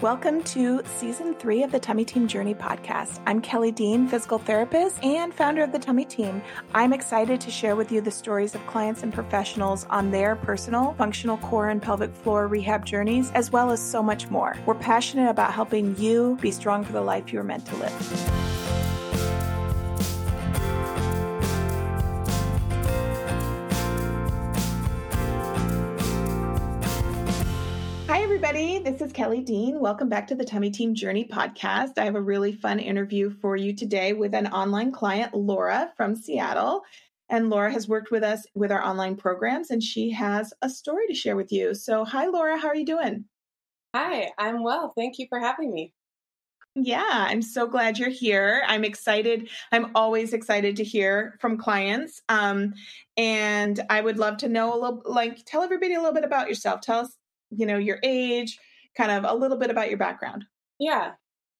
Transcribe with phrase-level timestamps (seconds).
[0.00, 3.20] Welcome to season three of the Tummy Team Journey podcast.
[3.26, 6.40] I'm Kelly Dean, physical therapist and founder of the Tummy Team.
[6.72, 10.94] I'm excited to share with you the stories of clients and professionals on their personal,
[10.98, 14.56] functional core and pelvic floor rehab journeys, as well as so much more.
[14.66, 18.77] We're passionate about helping you be strong for the life you are meant to live.
[28.40, 28.78] Everybody.
[28.78, 29.80] This is Kelly Dean.
[29.80, 31.98] Welcome back to the Tummy Team Journey podcast.
[31.98, 36.14] I have a really fun interview for you today with an online client, Laura from
[36.14, 36.82] Seattle.
[37.28, 41.08] And Laura has worked with us with our online programs, and she has a story
[41.08, 41.74] to share with you.
[41.74, 42.56] So, hi, Laura.
[42.56, 43.24] How are you doing?
[43.92, 44.92] Hi, I'm well.
[44.96, 45.92] Thank you for having me.
[46.76, 48.62] Yeah, I'm so glad you're here.
[48.68, 49.48] I'm excited.
[49.72, 52.22] I'm always excited to hear from clients.
[52.28, 52.74] Um,
[53.16, 56.48] and I would love to know a little, like, tell everybody a little bit about
[56.48, 56.82] yourself.
[56.82, 57.17] Tell us
[57.50, 58.58] you know, your age,
[58.96, 60.44] kind of a little bit about your background.
[60.78, 61.12] Yeah.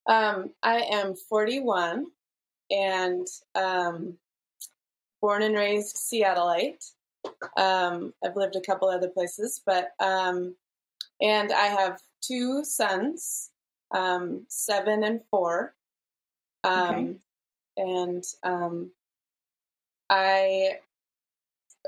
[0.09, 2.07] Um, I am 41
[2.71, 4.17] and um,
[5.21, 6.85] born and raised Seattleite.
[7.57, 10.55] Um, I've lived a couple other places, but um,
[11.21, 13.51] and I have two sons,
[13.95, 15.75] um, seven and four.
[16.65, 17.15] Um, okay.
[17.77, 18.91] And um,
[20.11, 20.79] I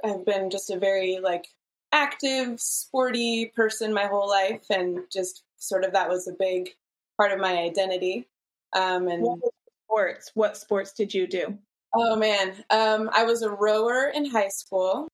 [0.05, 1.47] have been just a very like
[1.93, 6.71] active, sporty person my whole life, and just sort of that was a big
[7.17, 8.29] part of my identity.
[8.73, 9.41] Um, and what
[9.85, 10.31] sports?
[10.35, 11.59] What sports did you do?
[11.95, 15.09] Oh man, um, I was a rower in high school.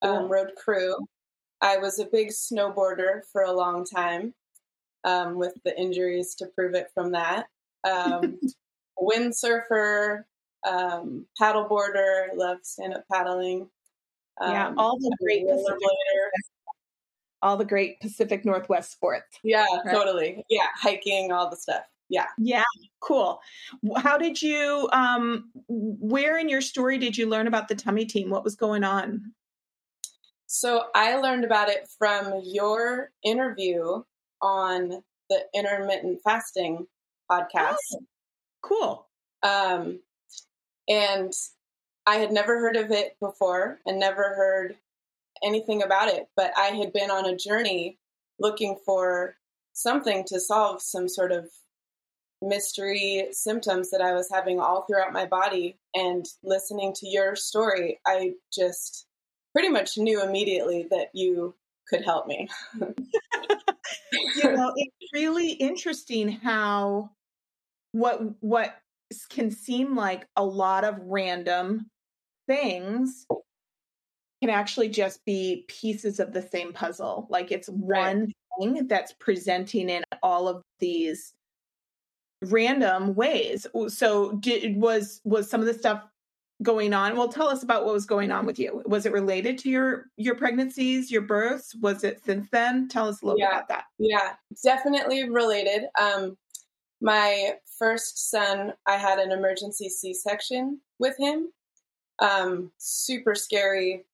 [0.00, 0.96] Um, Rode crew.
[1.60, 4.32] I was a big snowboarder for a long time,
[5.04, 7.46] um, with the injuries to prove it from that.
[7.84, 8.38] Um,
[8.98, 10.24] windsurfer,
[10.66, 13.68] um, paddleboarder, love stand up paddling.
[14.40, 15.78] Yeah, um, all the great Pacific,
[17.42, 19.38] all the great Pacific Northwest sports.
[19.42, 19.94] Yeah, right?
[19.94, 20.44] totally.
[20.48, 21.82] Yeah, hiking, all the stuff.
[22.08, 22.26] Yeah.
[22.38, 22.64] Yeah,
[23.00, 23.40] cool.
[23.96, 28.30] How did you um where in your story did you learn about the tummy team?
[28.30, 29.32] What was going on?
[30.50, 34.02] So, I learned about it from your interview
[34.40, 36.86] on the intermittent fasting
[37.30, 37.76] podcast.
[37.92, 38.00] Oh,
[38.62, 39.08] cool.
[39.42, 40.00] Um
[40.88, 41.32] and
[42.08, 44.76] I had never heard of it before and never heard
[45.44, 47.98] anything about it, but I had been on a journey
[48.38, 49.36] looking for
[49.74, 51.50] something to solve some sort of
[52.40, 55.76] mystery symptoms that I was having all throughout my body.
[55.94, 59.06] And listening to your story, I just
[59.52, 61.54] pretty much knew immediately that you
[61.90, 62.48] could help me.
[62.80, 67.10] you know, it's really interesting how
[67.92, 68.78] what what
[69.28, 71.90] can seem like a lot of random
[72.48, 73.26] things
[74.40, 77.26] can actually just be pieces of the same puzzle.
[77.30, 81.34] Like it's one thing that's presenting in all of these
[82.42, 83.66] random ways.
[83.88, 86.04] So did was was some of the stuff
[86.62, 87.16] going on?
[87.16, 88.82] Well, tell us about what was going on with you.
[88.86, 91.74] Was it related to your your pregnancies, your births?
[91.80, 92.88] Was it since then?
[92.88, 93.46] Tell us a little yeah.
[93.46, 93.84] bit about that.
[93.98, 94.34] Yeah,
[94.64, 95.86] definitely related.
[96.00, 96.36] Um
[97.00, 101.48] my first son, I had an emergency C-section with him
[102.20, 104.04] um, super scary.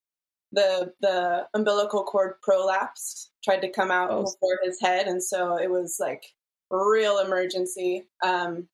[0.53, 4.23] The the umbilical cord prolapsed, tried to come out oh.
[4.23, 6.25] before his head, and so it was like
[6.71, 8.07] real emergency.
[8.23, 8.69] Um,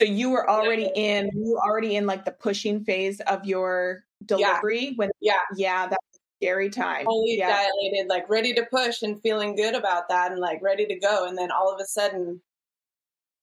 [0.00, 1.20] so you were already yeah.
[1.20, 4.92] in you were already in like the pushing phase of your delivery yeah.
[4.96, 7.04] when yeah yeah that's a scary time.
[7.04, 7.66] Fully yeah.
[7.66, 11.26] dilated, like ready to push and feeling good about that and like ready to go,
[11.26, 12.40] and then all of a sudden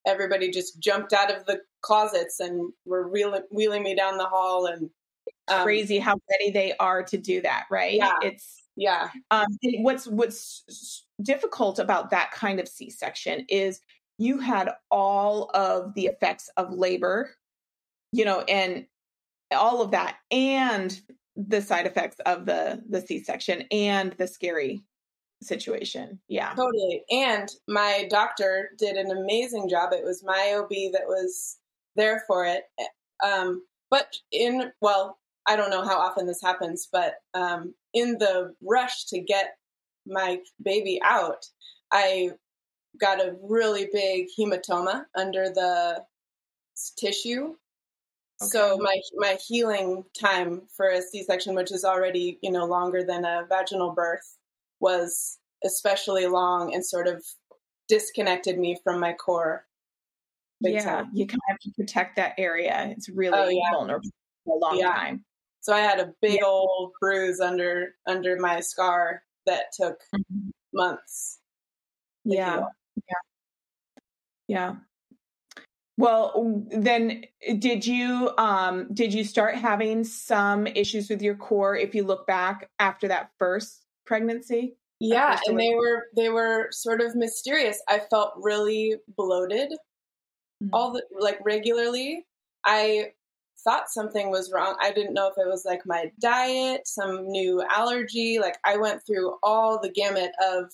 [0.05, 4.65] everybody just jumped out of the closets and were wheeling, wheeling me down the hall
[4.65, 4.89] and
[5.47, 7.93] um, crazy how ready they are to do that, right?
[7.93, 8.15] Yeah.
[8.21, 9.09] It's yeah.
[9.31, 9.45] Um,
[9.79, 13.79] what's what's difficult about that kind of C-section is
[14.17, 17.31] you had all of the effects of labor,
[18.11, 18.85] you know, and
[19.51, 20.99] all of that, and
[21.35, 24.83] the side effects of the the C-section and the scary
[25.41, 26.19] situation.
[26.27, 26.53] Yeah.
[26.55, 27.03] Totally.
[27.11, 29.91] And my doctor did an amazing job.
[29.93, 31.57] It was my OB that was
[31.95, 32.63] there for it.
[33.23, 38.53] Um, but in well, I don't know how often this happens, but um, in the
[38.61, 39.57] rush to get
[40.05, 41.45] my baby out,
[41.91, 42.31] I
[42.99, 46.03] got a really big hematoma under the
[46.97, 47.55] tissue.
[48.41, 48.49] Okay.
[48.49, 53.25] So my my healing time for a C-section, which is already you know longer than
[53.25, 54.37] a vaginal birth,
[54.79, 57.23] was especially long and sort of
[57.87, 59.65] disconnected me from my core.
[60.61, 61.09] yeah, time.
[61.13, 62.93] you kind of have to protect that area.
[62.95, 63.71] It's really oh, yeah.
[63.71, 64.09] vulnerable
[64.45, 64.93] for a long yeah.
[64.93, 65.25] time.
[65.63, 66.45] So I had a big yeah.
[66.45, 70.49] old bruise under under my scar that took mm-hmm.
[70.73, 71.39] months.
[72.25, 72.65] Yeah.
[72.97, 73.13] Yeah.
[74.49, 74.75] Yeah.
[75.95, 77.23] Well, then
[77.59, 82.27] did you um did you start having some issues with your core if you look
[82.27, 84.75] back after that first pregnancy?
[84.99, 87.81] Yeah, and they were they were sort of mysterious.
[87.87, 90.69] I felt really bloated mm-hmm.
[90.73, 92.25] all the like regularly.
[92.65, 93.13] I
[93.63, 94.75] thought something was wrong.
[94.81, 98.39] I didn't know if it was like my diet, some new allergy.
[98.39, 100.71] Like I went through all the gamut of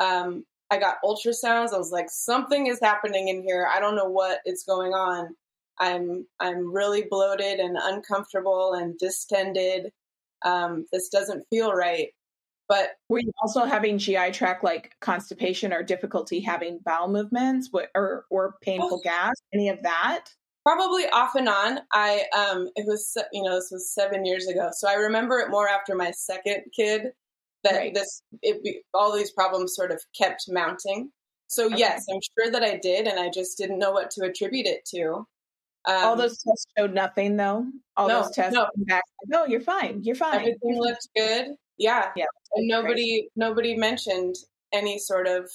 [0.00, 1.72] um I got ultrasounds.
[1.72, 3.68] I was like, something is happening in here.
[3.72, 5.34] I don't know what is going on.
[5.78, 9.92] I'm I'm really bloated and uncomfortable and distended.
[10.44, 12.08] Um, this doesn't feel right.
[12.68, 18.24] But were you also having GI tract like constipation or difficulty having bowel movements or
[18.30, 19.34] or painful gas?
[19.52, 20.24] Any of that?
[20.64, 21.80] Probably off and on.
[21.92, 25.50] I um it was you know this was seven years ago, so I remember it
[25.50, 27.12] more after my second kid
[27.64, 27.94] that right.
[27.94, 31.10] this it be, all these problems sort of kept mounting.
[31.48, 31.76] So okay.
[31.76, 34.84] yes, I'm sure that I did, and I just didn't know what to attribute it
[34.94, 35.26] to.
[35.86, 37.66] Um, all those tests showed nothing, though.
[37.96, 38.66] All no, those tests no.
[38.86, 39.02] back.
[39.26, 40.02] No, you're fine.
[40.02, 40.36] You're fine.
[40.36, 41.48] Everything looked good.
[41.76, 42.10] Yeah.
[42.16, 42.24] Yeah.
[42.54, 43.28] And nobody crazy.
[43.36, 44.36] nobody mentioned
[44.72, 45.50] any sort of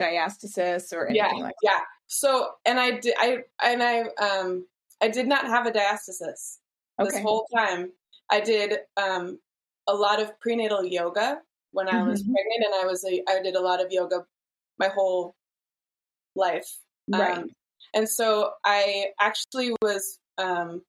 [0.00, 1.84] diastasis or anything yeah, like that.
[2.12, 4.66] So and I did I and I um
[5.00, 6.58] I did not have a diastasis
[7.00, 7.08] okay.
[7.08, 7.90] this whole time.
[8.30, 9.38] I did um
[9.88, 12.34] a lot of prenatal yoga when I was mm-hmm.
[12.34, 14.26] pregnant, and I was a, I did a lot of yoga
[14.78, 15.34] my whole
[16.36, 16.78] life.
[17.10, 17.38] Right.
[17.38, 17.48] Um,
[17.94, 20.82] and so I actually was um,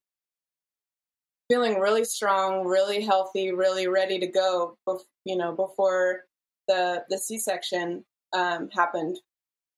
[1.50, 4.76] feeling really strong, really healthy, really ready to go.
[4.86, 6.24] Bef- you know, before
[6.68, 8.04] the the C section
[8.34, 9.16] um, happened,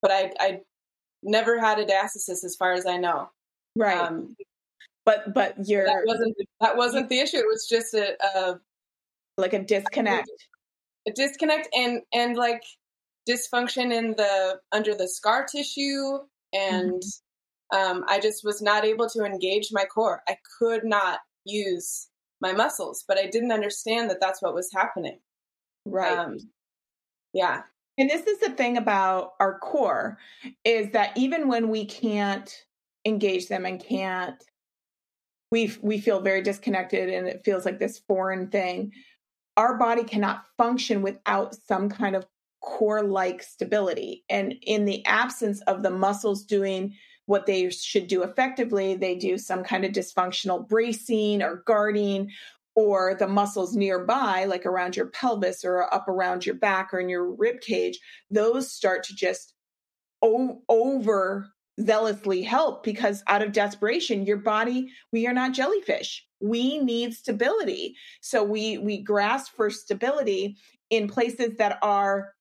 [0.02, 0.60] but I I
[1.22, 3.30] never had a diastasis as far as I know.
[3.74, 3.98] Right.
[3.98, 4.36] Um,
[5.04, 7.36] but but you're that wasn't that wasn't the issue.
[7.36, 8.60] It was just a, a
[9.38, 10.28] like a disconnect
[11.06, 12.62] a disconnect and and like
[13.28, 16.18] dysfunction in the under the scar tissue
[16.52, 17.78] and mm-hmm.
[17.78, 22.08] um, i just was not able to engage my core i could not use
[22.40, 25.18] my muscles but i didn't understand that that's what was happening
[25.84, 26.36] right um,
[27.32, 27.62] yeah
[27.98, 30.18] and this is the thing about our core
[30.64, 32.64] is that even when we can't
[33.04, 34.42] engage them and can't
[35.50, 38.92] we we feel very disconnected and it feels like this foreign thing
[39.56, 42.26] our body cannot function without some kind of
[42.60, 44.24] core like stability.
[44.28, 46.94] And in the absence of the muscles doing
[47.26, 52.30] what they should do effectively, they do some kind of dysfunctional bracing or guarding,
[52.76, 57.08] or the muscles nearby, like around your pelvis or up around your back or in
[57.08, 57.98] your rib cage,
[58.30, 59.54] those start to just
[60.22, 61.48] o- over
[61.80, 66.24] zealously help because out of desperation your body we are not jellyfish.
[66.40, 67.96] We need stability.
[68.20, 70.56] So we we grasp for stability
[70.90, 72.32] in places that are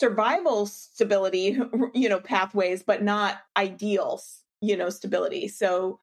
[0.00, 1.58] survival stability
[1.94, 4.20] you know pathways but not ideal
[4.60, 5.48] you know stability.
[5.48, 6.00] So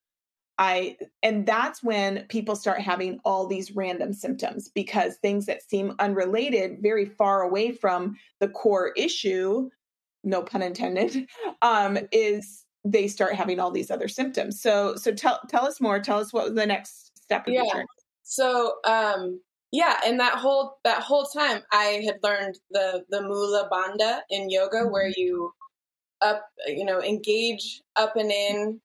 [0.62, 5.94] i and that's when people start having all these random symptoms because things that seem
[6.00, 9.70] unrelated very far away from the core issue
[10.24, 11.28] no pun intended,
[11.62, 14.62] um, is they start having all these other symptoms.
[14.62, 16.00] So, so tell tell us more.
[16.00, 17.46] Tell us what the next step.
[17.48, 17.84] yeah.
[18.24, 19.42] So, um,
[19.72, 24.50] yeah, and that whole that whole time, I had learned the the Mula Bandha in
[24.50, 24.92] yoga, mm-hmm.
[24.92, 25.54] where you
[26.22, 28.82] up, you know, engage up and in,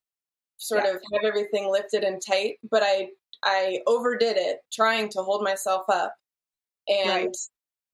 [0.58, 0.92] sort yeah.
[0.92, 2.56] of have everything lifted and tight.
[2.70, 3.08] But I
[3.44, 6.14] I overdid it, trying to hold myself up,
[6.88, 7.36] and right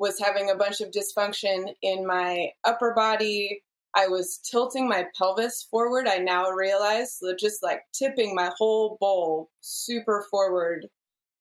[0.03, 3.63] was having a bunch of dysfunction in my upper body.
[3.95, 6.09] I was tilting my pelvis forward.
[6.09, 10.89] I now realize just like tipping my whole bowl super forward,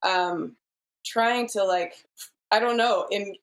[0.04, 0.56] um,
[1.04, 1.94] trying to like,
[2.52, 3.34] I don't know, in,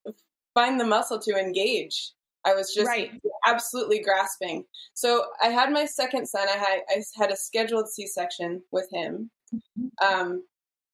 [0.54, 2.12] find the muscle to engage.
[2.44, 3.10] I was just right.
[3.48, 4.64] Absolutely grasping.
[4.94, 6.48] So I had my second son.
[6.48, 9.30] I had I had a scheduled C section with him.
[9.54, 10.06] Mm-hmm.
[10.06, 10.42] Um,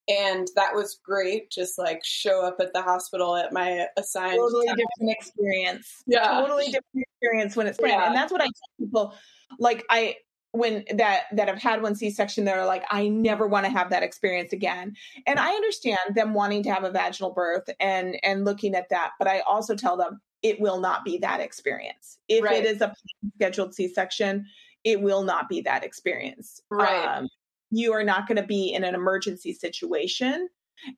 [0.07, 4.67] and that was great just like show up at the hospital at my assigned totally
[4.67, 4.75] time.
[4.75, 8.07] different experience yeah totally different experience when it's planned yeah.
[8.07, 9.15] and that's what i tell people
[9.59, 10.15] like i
[10.51, 14.03] when that that have had one c-section they're like i never want to have that
[14.03, 14.93] experience again
[15.25, 19.11] and i understand them wanting to have a vaginal birth and and looking at that
[19.17, 22.63] but i also tell them it will not be that experience if right.
[22.63, 22.93] it is a
[23.35, 24.45] scheduled c-section
[24.83, 27.27] it will not be that experience right um,
[27.75, 30.49] you are not going to be in an emergency situation.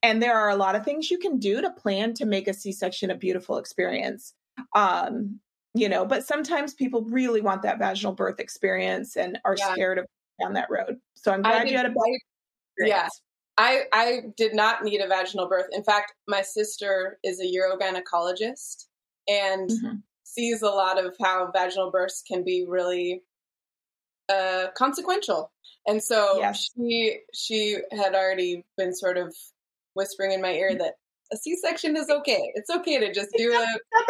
[0.04, 2.54] And there are a lot of things you can do to plan to make a
[2.54, 4.34] C section a beautiful experience.
[4.76, 5.40] Um,
[5.74, 9.74] you know, but sometimes people really want that vaginal birth experience and are yeah.
[9.74, 10.06] scared of
[10.42, 10.98] down that road.
[11.16, 12.18] So I'm glad you had a I,
[12.80, 13.08] Yeah.
[13.60, 15.68] I, I did not need a vaginal birth.
[15.72, 18.86] In fact, my sister is a urogynecologist
[19.28, 19.96] and mm-hmm.
[20.24, 23.24] sees a lot of how vaginal births can be really
[24.30, 25.52] uh, consequential.
[25.86, 26.70] And so yes.
[26.76, 29.34] she she had already been sort of
[29.94, 30.96] whispering in my ear that
[31.32, 32.52] a C-section is okay.
[32.56, 33.66] It's okay to just do a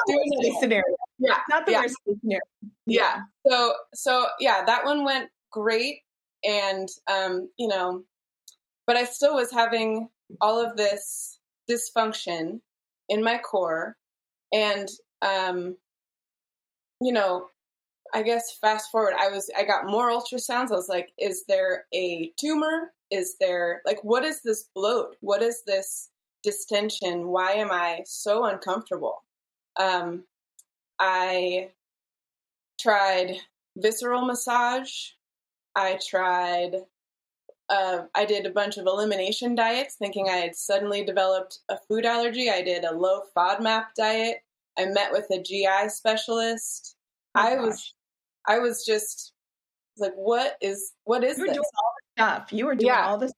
[0.08, 0.96] do a scenario.
[1.20, 1.82] Yeah, not the yeah.
[1.82, 2.42] worst scenario.
[2.86, 3.02] Yeah.
[3.02, 3.22] yeah.
[3.48, 6.00] So so yeah, that one went great,
[6.44, 8.04] and um, you know,
[8.86, 10.10] but I still was having
[10.42, 12.60] all of this dysfunction
[13.10, 13.96] in my core,
[14.52, 14.90] and
[15.22, 15.78] um,
[17.02, 17.48] you know,
[18.14, 20.72] I guess fast forward, I was I got more ultrasounds.
[20.72, 22.94] I was like, is there a tumor?
[23.12, 25.16] Is there like what is this bloat?
[25.22, 26.10] What is this
[26.44, 27.28] distension?
[27.28, 29.24] Why am I so uncomfortable?
[29.78, 30.24] Um,
[31.00, 31.70] I
[32.80, 33.38] tried
[33.78, 34.92] visceral massage.
[35.76, 36.76] I tried.
[37.70, 42.06] Uh, I did a bunch of elimination diets, thinking I had suddenly developed a food
[42.06, 42.50] allergy.
[42.50, 44.38] I did a low FODMAP diet.
[44.78, 46.96] I met with a GI specialist.
[47.36, 47.66] Oh, I gosh.
[47.66, 47.94] was
[48.48, 49.34] I was just
[49.98, 51.56] like, what is what is you were this?
[51.56, 52.54] Doing all this stuff.
[52.54, 53.06] You were doing yeah.
[53.06, 53.34] all this.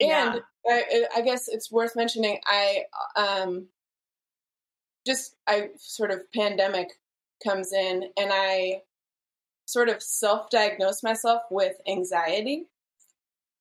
[0.00, 0.40] And yeah.
[0.66, 2.40] I, I, guess it's worth mentioning.
[2.46, 2.84] I
[3.16, 3.66] um,
[5.06, 6.88] just I sort of pandemic
[7.44, 8.82] comes in, and I
[9.66, 12.66] sort of self-diagnosed myself with anxiety.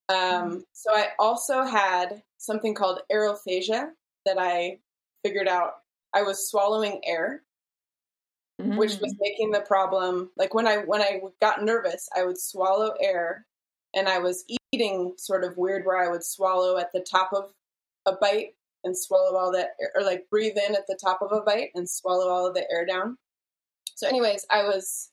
[0.08, 0.58] Um, mm-hmm.
[0.74, 3.90] so I also had something called aerophagia
[4.26, 4.80] that I
[5.24, 5.74] figured out.
[6.14, 7.44] I was swallowing air
[8.60, 8.78] mm-hmm.
[8.78, 9.20] which was mm.
[9.20, 13.46] making the problem like when I when I got nervous, I would swallow air,
[13.96, 17.52] and I was eating sort of weird where I would swallow at the top of
[18.06, 21.32] a bite and swallow all that air, or like breathe in at the top of
[21.32, 23.18] a bite and swallow all of the air down.
[23.96, 25.10] So, anyways, I was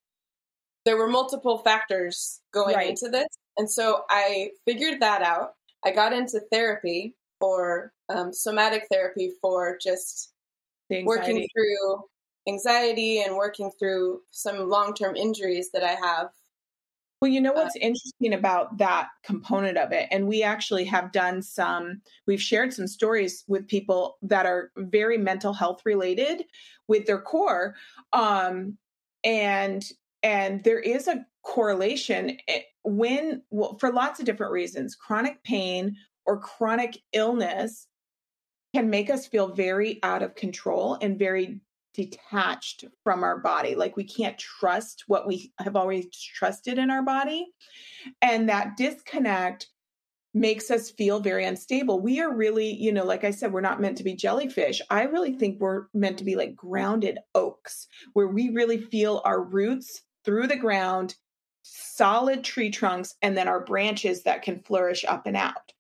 [0.85, 2.91] there were multiple factors going right.
[2.91, 5.55] into this, and so I figured that out.
[5.85, 10.33] I got into therapy or um, somatic therapy for just
[10.91, 12.05] working through
[12.49, 16.29] anxiety and working through some long term injuries that I have.
[17.21, 20.09] Well, you know uh, what's uh, interesting about that component of it?
[20.11, 25.17] And we actually have done some, we've shared some stories with people that are very
[25.17, 26.45] mental health related
[26.89, 27.75] with their core.
[28.13, 28.77] Um,
[29.25, 29.85] and
[30.23, 35.97] and there is a correlation eh, when well, for lots of different reasons chronic pain
[36.27, 37.87] or chronic illness
[38.75, 41.61] can make us feel very out of control and very
[41.95, 43.75] detached from our body.
[43.75, 47.47] Like we can't trust what we have always trusted in our body.
[48.21, 49.69] And that disconnect
[50.35, 51.99] makes us feel very unstable.
[51.99, 54.83] We are really, you know, like I said, we're not meant to be jellyfish.
[54.91, 59.43] I really think we're meant to be like grounded oaks, where we really feel our
[59.43, 61.15] roots through the ground,
[61.63, 65.73] solid tree trunks, and then our branches that can flourish up and out.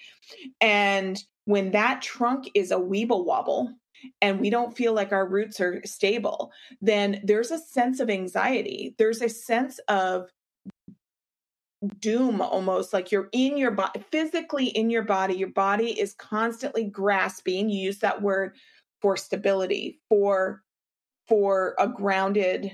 [0.62, 3.72] And when that trunk is a weeble wobble,
[4.20, 8.94] and we don't feel like our roots are stable, then there's a sense of anxiety.
[8.98, 10.28] There's a sense of
[12.00, 16.84] doom almost like you're in your body physically in your body your body is constantly
[16.84, 18.56] grasping you use that word
[19.02, 20.62] for stability for
[21.28, 22.72] for a grounded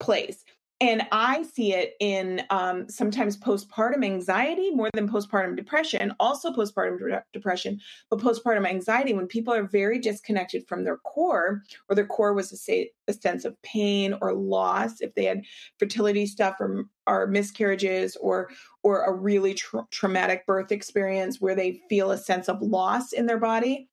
[0.00, 0.44] place
[0.82, 6.98] and I see it in um, sometimes postpartum anxiety more than postpartum depression, also postpartum
[6.98, 7.78] de- depression,
[8.10, 12.50] but postpartum anxiety when people are very disconnected from their core, or their core was
[12.50, 15.42] a, say, a sense of pain or loss, if they had
[15.78, 18.50] fertility stuff or, or miscarriages or
[18.82, 23.26] or a really tra- traumatic birth experience where they feel a sense of loss in
[23.26, 23.88] their body.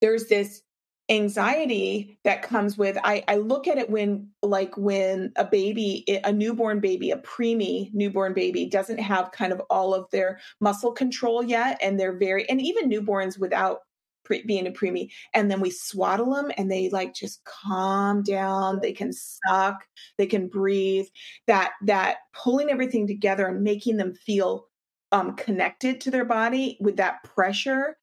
[0.00, 0.62] There's this
[1.10, 6.32] anxiety that comes with I, I look at it when like when a baby a
[6.32, 11.42] newborn baby a preemie newborn baby doesn't have kind of all of their muscle control
[11.42, 13.80] yet and they're very and even newborns without
[14.24, 18.78] pre, being a preemie and then we swaddle them and they like just calm down
[18.82, 19.86] they can suck
[20.18, 21.06] they can breathe
[21.46, 24.66] that that pulling everything together and making them feel
[25.10, 27.96] um, connected to their body with that pressure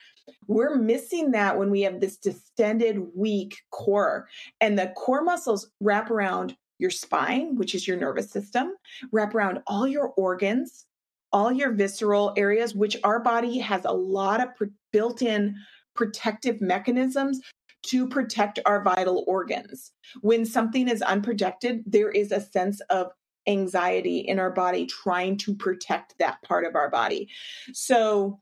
[0.47, 4.27] we're missing that when we have this distended, weak core.
[4.61, 8.73] And the core muscles wrap around your spine, which is your nervous system,
[9.11, 10.85] wrap around all your organs,
[11.31, 15.55] all your visceral areas, which our body has a lot of pre- built in
[15.95, 17.39] protective mechanisms
[17.83, 19.91] to protect our vital organs.
[20.21, 23.11] When something is unprotected, there is a sense of
[23.47, 27.29] anxiety in our body trying to protect that part of our body.
[27.73, 28.39] So,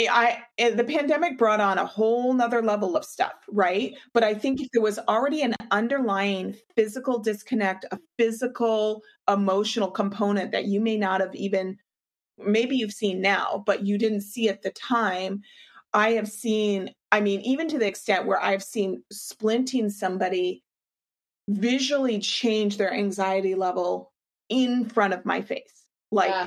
[0.00, 3.94] I eh, the pandemic brought on a whole nother level of stuff, right?
[4.12, 10.52] But I think if there was already an underlying physical disconnect, a physical emotional component
[10.52, 11.78] that you may not have even
[12.38, 15.42] maybe you've seen now, but you didn't see at the time.
[15.92, 20.64] I have seen, I mean, even to the extent where I've seen splinting somebody
[21.48, 24.12] visually change their anxiety level
[24.48, 25.86] in front of my face.
[26.10, 26.46] Like yeah.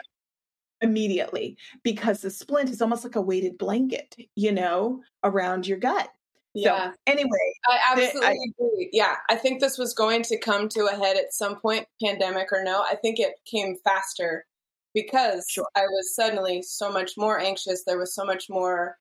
[0.81, 6.09] Immediately because the splint is almost like a weighted blanket, you know, around your gut.
[6.53, 6.91] Yeah.
[6.91, 8.89] So anyway, I absolutely I, agree.
[8.91, 12.51] Yeah, I think this was going to come to a head at some point, pandemic
[12.51, 12.81] or no.
[12.81, 14.45] I think it came faster
[14.93, 15.67] because sure.
[15.75, 17.83] I was suddenly so much more anxious.
[17.85, 18.97] There was so much more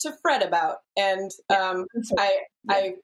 [0.00, 1.86] to fret about, and um,
[2.18, 2.74] I, yeah.
[2.74, 2.94] I,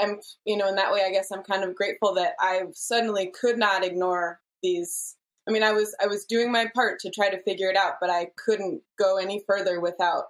[0.00, 3.32] am, you know, in that way, I guess I'm kind of grateful that I suddenly
[3.38, 5.16] could not ignore these.
[5.48, 7.94] I mean, I was I was doing my part to try to figure it out,
[8.00, 10.24] but I couldn't go any further without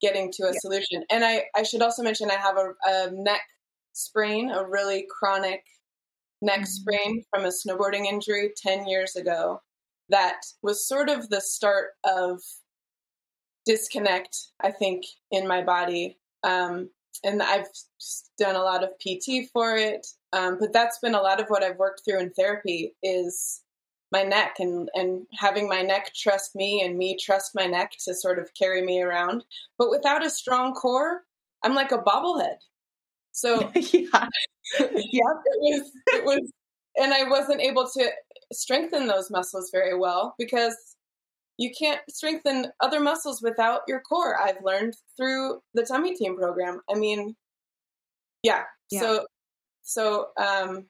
[0.00, 0.58] getting to a yeah.
[0.60, 1.04] solution.
[1.10, 3.42] And I, I should also mention I have a, a neck
[3.92, 5.62] sprain, a really chronic
[6.42, 6.64] neck mm-hmm.
[6.64, 9.62] sprain from a snowboarding injury 10 years ago
[10.08, 12.40] that was sort of the start of
[13.64, 16.18] disconnect, I think, in my body.
[16.42, 16.90] Um,
[17.24, 17.66] and I've
[18.38, 20.06] done a lot of PT for it.
[20.32, 23.62] Um, but that's been a lot of what I've worked through in therapy is
[24.12, 28.14] my neck and, and having my neck trust me and me trust my neck to
[28.14, 29.42] sort of carry me around.
[29.78, 31.22] But without a strong core,
[31.64, 32.56] I'm like a bobblehead.
[33.32, 34.28] So yeah,
[34.78, 36.52] yeah, it was, it was,
[36.96, 38.10] and I wasn't able to
[38.52, 40.76] strengthen those muscles very well because
[41.56, 44.38] you can't strengthen other muscles without your core.
[44.38, 46.80] I've learned through the tummy team program.
[46.90, 47.34] I mean,
[48.42, 48.64] yeah.
[48.90, 49.00] yeah.
[49.00, 49.26] So,
[49.82, 50.86] so, um,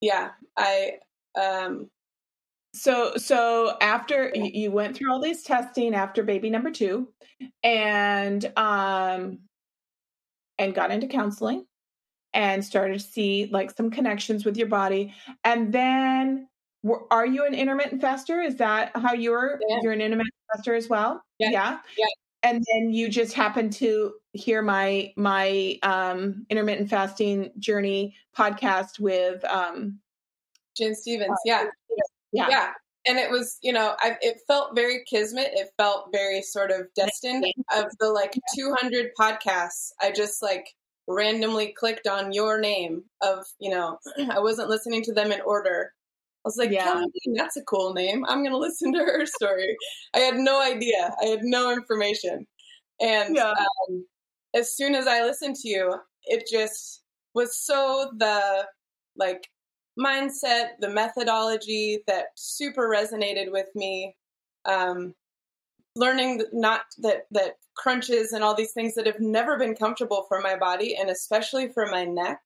[0.00, 0.98] yeah, I,
[1.40, 1.90] um,
[2.74, 7.08] so so after you went through all these testing after baby number two
[7.62, 9.38] and um
[10.58, 11.64] and got into counseling
[12.34, 15.14] and started to see like some connections with your body.
[15.44, 16.48] And then,
[17.10, 18.40] are you an intermittent faster?
[18.40, 19.58] Is that how you're?
[19.68, 19.78] Yeah.
[19.82, 21.22] You're an intermittent faster as well.
[21.38, 21.50] Yeah.
[21.50, 21.78] yeah.
[21.96, 22.06] Yeah.
[22.42, 29.44] And then you just happened to hear my my um, intermittent fasting journey podcast with
[29.44, 29.98] um,
[30.76, 31.30] Gin Stephens.
[31.30, 31.64] Uh, yeah.
[32.32, 32.46] yeah.
[32.48, 32.70] Yeah.
[33.06, 35.50] And it was, you know, I, it felt very kismet.
[35.54, 37.46] It felt very sort of destined.
[37.74, 40.74] Of the like 200 podcasts, I just like
[41.06, 43.98] randomly clicked on your name of, you know,
[44.30, 45.92] I wasn't listening to them in order.
[46.44, 47.02] I was like, yeah.
[47.34, 48.24] that's a cool name.
[48.26, 49.76] I'm going to listen to her story.
[50.14, 51.14] I had no idea.
[51.22, 52.46] I had no information.
[53.00, 53.52] And yeah.
[53.88, 54.04] um,
[54.54, 57.02] as soon as I listened to you, it just
[57.34, 58.66] was so the
[59.16, 59.48] like
[59.98, 64.16] mindset, the methodology that super resonated with me.
[64.64, 65.14] Um,
[65.96, 70.40] learning not that that crunches and all these things that have never been comfortable for
[70.40, 72.40] my body and especially for my neck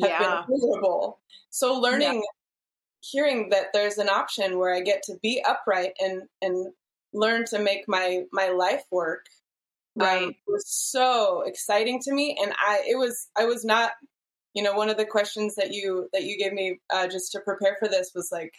[0.00, 0.18] have yeah.
[0.18, 1.20] been horrible.
[1.50, 3.00] So learning, yeah.
[3.00, 6.72] hearing that there's an option where I get to be upright and and
[7.12, 9.26] learn to make my my life work,
[9.96, 12.36] right, um, was so exciting to me.
[12.42, 13.92] And I it was I was not,
[14.54, 17.40] you know, one of the questions that you that you gave me uh, just to
[17.40, 18.52] prepare for this was like,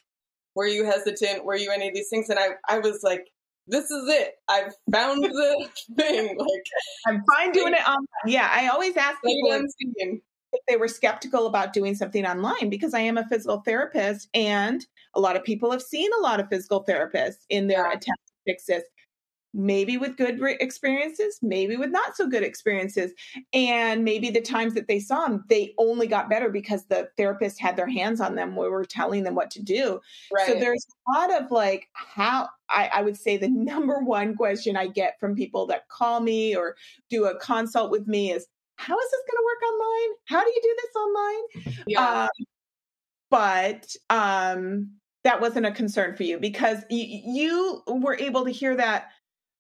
[0.56, 1.46] were you hesitant?
[1.46, 2.30] Were you any of these things?
[2.30, 3.26] And I I was like
[3.68, 4.36] this is it.
[4.48, 6.38] I've found the thing.
[6.46, 6.66] Like
[7.08, 8.06] I'm fine doing it online.
[8.28, 10.20] Yeah, I always ask people if
[10.68, 15.20] they were skeptical about doing something online because I am a physical therapist, and a
[15.20, 17.90] lot of people have seen a lot of physical therapists in their yeah.
[17.90, 18.84] attempt to fix this
[19.56, 23.14] maybe with good experiences, maybe with not so good experiences.
[23.54, 27.60] And maybe the times that they saw them, they only got better because the therapist
[27.60, 28.56] had their hands on them.
[28.56, 30.02] We were telling them what to do.
[30.32, 30.48] Right.
[30.48, 34.76] So there's a lot of like how I, I would say the number one question
[34.76, 36.76] I get from people that call me or
[37.10, 38.46] do a consult with me is,
[38.78, 40.16] how is this going to work online?
[40.26, 41.86] How do you do this online?
[41.88, 42.24] Yeah.
[42.24, 42.46] Um,
[43.30, 44.92] but um,
[45.24, 49.08] that wasn't a concern for you because y- you were able to hear that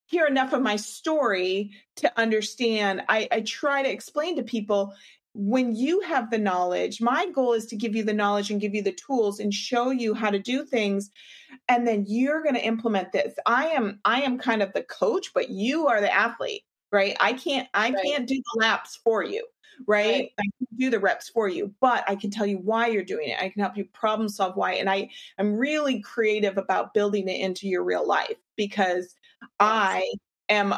[0.06, 3.04] hear enough of my story to understand.
[3.10, 4.94] I, I try to explain to people
[5.34, 8.74] when you have the knowledge, my goal is to give you the knowledge and give
[8.74, 11.12] you the tools and show you how to do things
[11.68, 13.34] and then you're going to implement this.
[13.46, 17.16] I am I am kind of the coach, but you are the athlete, right?
[17.20, 18.04] I can't I right.
[18.04, 19.46] can't do the laps for you,
[19.88, 20.06] right?
[20.06, 20.32] right?
[20.40, 23.30] I can do the reps for you, but I can tell you why you're doing
[23.30, 23.40] it.
[23.40, 27.42] I can help you problem solve why and I am really creative about building it
[27.42, 29.16] into your real life because
[29.60, 30.10] I
[30.50, 30.74] am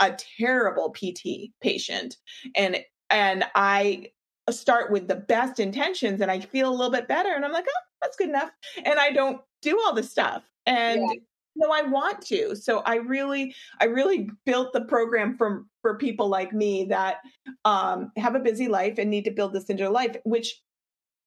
[0.00, 2.16] a terrible PT patient
[2.54, 2.78] and
[3.10, 4.08] and I
[4.50, 7.66] start with the best intentions and I feel a little bit better and I'm like,
[7.68, 8.50] "Oh, that's good enough."
[8.84, 10.42] And I don't do all the stuff.
[10.66, 11.18] And yeah.
[11.56, 12.54] no I want to.
[12.56, 17.18] So I really I really built the program from for people like me that
[17.64, 20.60] um have a busy life and need to build this into their life, which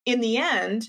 [0.06, 0.88] in the end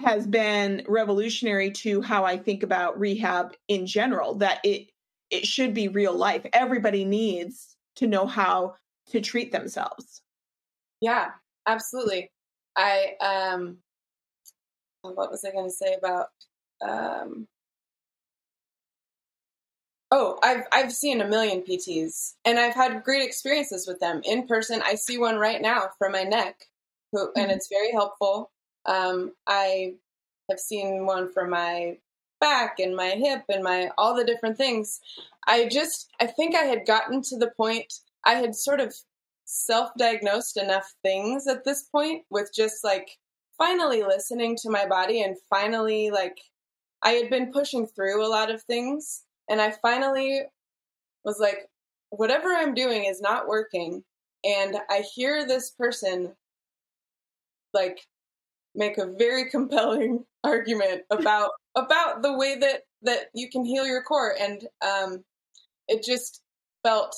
[0.00, 4.88] has been revolutionary to how I think about rehab in general that it
[5.30, 6.46] it should be real life.
[6.52, 8.76] Everybody needs to know how
[9.10, 10.22] to treat themselves.
[11.00, 11.30] Yeah.
[11.66, 12.30] absolutely.
[12.76, 13.78] I um,
[15.02, 16.28] what was I going to say about
[16.86, 17.48] um,
[20.12, 24.48] Oh, I've I've seen a million PTs, and I've had great experiences with them in
[24.48, 24.82] person.
[24.84, 26.56] I see one right now for my neck,
[27.12, 27.38] who, mm-hmm.
[27.38, 28.50] and it's very helpful.
[28.86, 29.94] Um, I
[30.50, 31.98] have seen one for my
[32.40, 35.00] back and my hip and my all the different things.
[35.46, 37.92] I just I think I had gotten to the point
[38.24, 38.94] I had sort of
[39.44, 43.18] self-diagnosed enough things at this point with just like
[43.58, 46.38] finally listening to my body and finally like
[47.02, 50.42] I had been pushing through a lot of things and I finally
[51.24, 51.68] was like,
[52.10, 54.04] whatever I'm doing is not working.
[54.44, 56.32] And I hear this person
[57.74, 58.00] like
[58.74, 64.02] make a very compelling argument about about the way that that you can heal your
[64.02, 65.22] core and um
[65.88, 66.42] it just
[66.82, 67.14] felt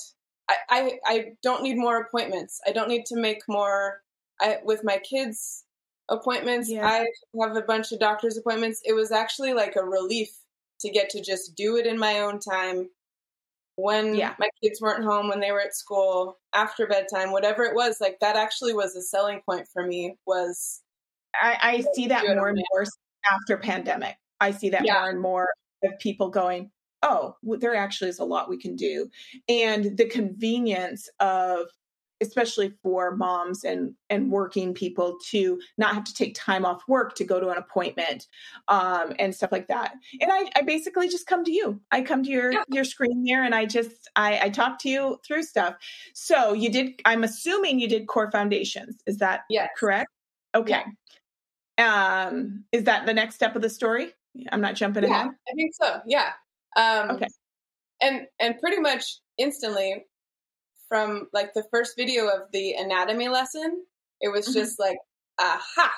[0.48, 2.60] I, I I don't need more appointments.
[2.66, 4.02] I don't need to make more
[4.40, 5.64] I with my kids
[6.08, 6.68] appointments.
[6.68, 6.86] Yeah.
[6.86, 7.06] I
[7.40, 8.80] have a bunch of doctor's appointments.
[8.84, 10.30] It was actually like a relief
[10.80, 12.88] to get to just do it in my own time
[13.76, 14.34] when yeah.
[14.38, 17.98] my kids weren't home, when they were at school, after bedtime, whatever it was.
[18.00, 20.16] Like that actually was a selling point for me.
[20.26, 20.82] Was
[21.40, 22.84] I, I see that more and more
[23.30, 24.16] after pandemic.
[24.40, 25.00] I see that yeah.
[25.00, 25.48] more and more
[25.84, 26.70] of people going,
[27.02, 29.08] oh, there actually is a lot we can do.
[29.48, 31.66] And the convenience of
[32.22, 37.14] especially for moms and and working people to not have to take time off work
[37.16, 38.28] to go to an appointment
[38.68, 42.22] um, and stuff like that and I, I basically just come to you i come
[42.22, 42.62] to your yeah.
[42.68, 45.74] your screen there and i just I, I talk to you through stuff
[46.14, 50.08] so you did i'm assuming you did core foundations is that yeah correct
[50.54, 50.84] okay yeah.
[51.78, 54.12] Um is that the next step of the story?
[54.50, 55.28] I'm not jumping yeah, ahead.
[55.48, 56.32] I think so yeah.
[56.76, 57.28] Um okay.
[58.00, 60.04] and and pretty much instantly
[60.88, 63.82] from like the first video of the anatomy lesson,
[64.20, 64.58] it was mm-hmm.
[64.58, 64.98] just like,
[65.40, 65.90] aha,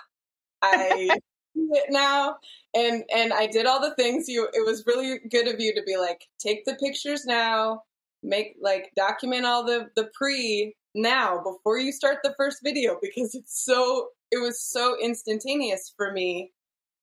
[0.62, 1.08] I
[1.54, 2.36] do it now.
[2.74, 5.82] And and I did all the things you it was really good of you to
[5.82, 7.82] be like, take the pictures now,
[8.22, 13.34] make like document all the the pre now before you start the first video because
[13.34, 16.52] it's so it was so instantaneous for me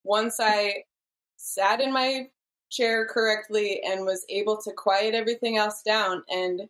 [0.03, 0.83] once I
[1.37, 2.27] sat in my
[2.69, 6.63] chair correctly and was able to quiet everything else down and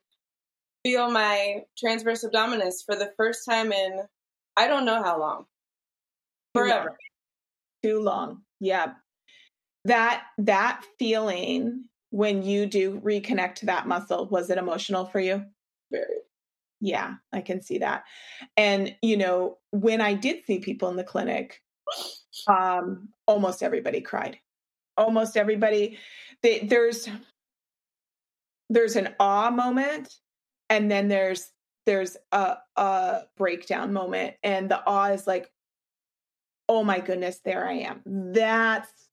[0.84, 4.04] feel my transverse abdominis for the first time in
[4.56, 5.45] I don't know how long.
[6.54, 6.95] Forever.
[7.84, 8.00] Too long.
[8.00, 8.41] Too long.
[8.60, 8.93] Yeah.
[9.86, 15.43] That that feeling when you do reconnect to that muscle, was it emotional for you?
[15.91, 16.06] Very.
[16.82, 18.04] Yeah, I can see that.
[18.58, 21.62] And you know, when I did see people in the clinic,
[22.48, 24.38] um, almost everybody cried.
[24.98, 25.98] Almost everybody.
[26.41, 27.08] They, there's
[28.70, 30.13] there's an awe moment
[30.70, 31.52] and then there's
[31.86, 35.52] there's a, a breakdown moment and the awe is like
[36.70, 38.02] oh my goodness there i am
[38.34, 39.10] that's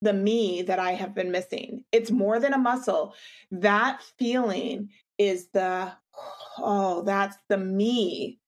[0.00, 3.14] the me that i have been missing it's more than a muscle
[3.50, 5.92] that feeling is the
[6.58, 8.38] oh that's the me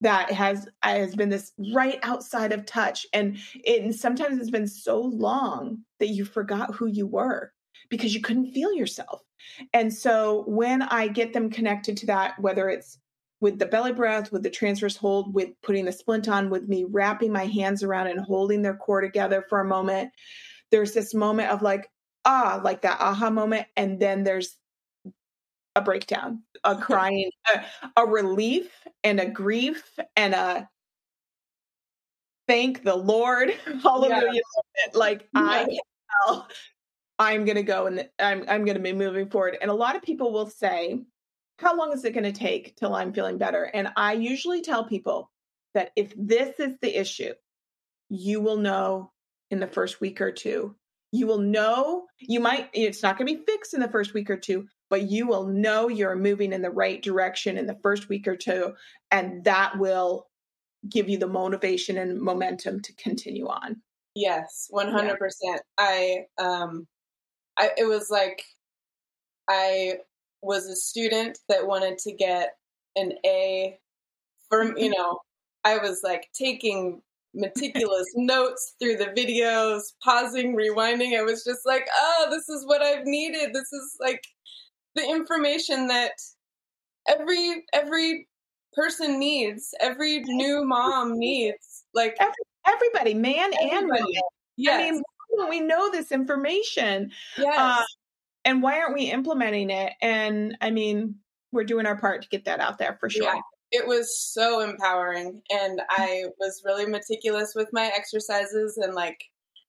[0.00, 5.00] that has has been this right outside of touch and it sometimes it's been so
[5.00, 7.52] long that you forgot who you were
[7.88, 9.22] because you couldn't feel yourself.
[9.72, 12.98] And so when I get them connected to that, whether it's
[13.40, 16.84] with the belly breath, with the transverse hold, with putting the splint on, with me
[16.84, 20.10] wrapping my hands around and holding their core together for a moment,
[20.70, 21.90] there's this moment of like,
[22.24, 23.66] ah, like that aha moment.
[23.76, 24.56] And then there's
[25.76, 28.70] a breakdown, a crying, a, a relief
[29.02, 30.68] and a grief and a
[32.48, 33.50] thank the Lord.
[33.82, 34.42] Hallelujah.
[34.92, 35.28] Like.
[35.34, 35.78] I can
[36.26, 36.48] tell
[37.18, 39.56] I'm going to go and I'm I'm going to be moving forward.
[39.60, 41.00] And a lot of people will say,
[41.58, 44.84] "How long is it going to take till I'm feeling better?" And I usually tell
[44.84, 45.30] people
[45.74, 47.34] that if this is the issue,
[48.08, 49.12] you will know
[49.50, 50.74] in the first week or two.
[51.12, 54.30] You will know you might it's not going to be fixed in the first week
[54.30, 58.08] or two, but you will know you're moving in the right direction in the first
[58.08, 58.74] week or two
[59.10, 60.26] and that will
[60.88, 63.80] give you the motivation and momentum to continue on.
[64.14, 65.16] Yes, 100%.
[65.42, 65.56] Yeah.
[65.78, 66.86] I um
[67.56, 68.44] I, it was like
[69.48, 69.98] I
[70.42, 72.56] was a student that wanted to get
[72.96, 73.78] an A
[74.48, 75.20] from, you know,
[75.64, 77.00] I was like taking
[77.34, 81.18] meticulous notes through the videos, pausing, rewinding.
[81.18, 83.52] I was just like, oh, this is what I've needed.
[83.52, 84.22] This is like
[84.94, 86.12] the information that
[87.08, 88.28] every every
[88.72, 91.84] person needs, every new mom needs.
[91.94, 92.34] Like every,
[92.66, 93.76] everybody, man everybody.
[93.76, 94.06] and woman.
[94.56, 94.80] Yes.
[94.80, 95.02] I mean,
[95.36, 97.10] don't we know this information?
[97.38, 97.56] Yes.
[97.58, 97.82] Uh,
[98.44, 99.92] and why aren't we implementing it?
[100.00, 101.16] And I mean,
[101.52, 103.24] we're doing our part to get that out there for sure.
[103.24, 103.40] Yeah.
[103.70, 109.18] it was so empowering and i was really meticulous with my exercises and like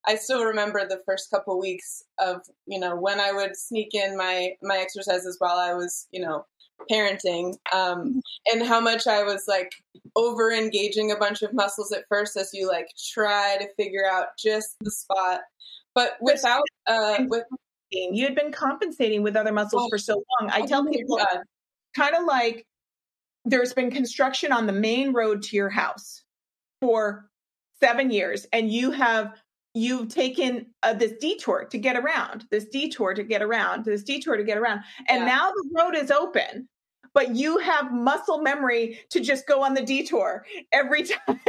[0.07, 4.17] i still remember the first couple weeks of you know when i would sneak in
[4.17, 6.45] my my exercises while i was you know
[6.91, 9.71] parenting um and how much i was like
[10.15, 14.27] over engaging a bunch of muscles at first as you like try to figure out
[14.37, 15.41] just the spot.
[15.93, 17.43] But without uh with
[17.91, 20.49] you had been compensating with other muscles oh, for so long.
[20.51, 21.19] I tell people
[21.95, 22.65] kind of like
[23.45, 26.23] there's been construction on the main road to your house
[26.81, 27.29] for
[27.79, 29.33] seven years and you have
[29.75, 34.37] you've taken uh, this detour to get around this detour to get around this detour
[34.37, 35.25] to get around and yeah.
[35.25, 36.67] now the road is open
[37.13, 41.39] but you have muscle memory to just go on the detour every time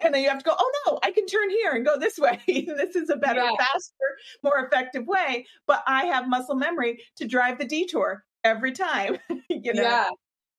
[0.00, 2.18] and then you have to go oh no i can turn here and go this
[2.18, 3.50] way this is a better yeah.
[3.56, 9.16] faster more effective way but i have muscle memory to drive the detour every time
[9.48, 10.08] you know yeah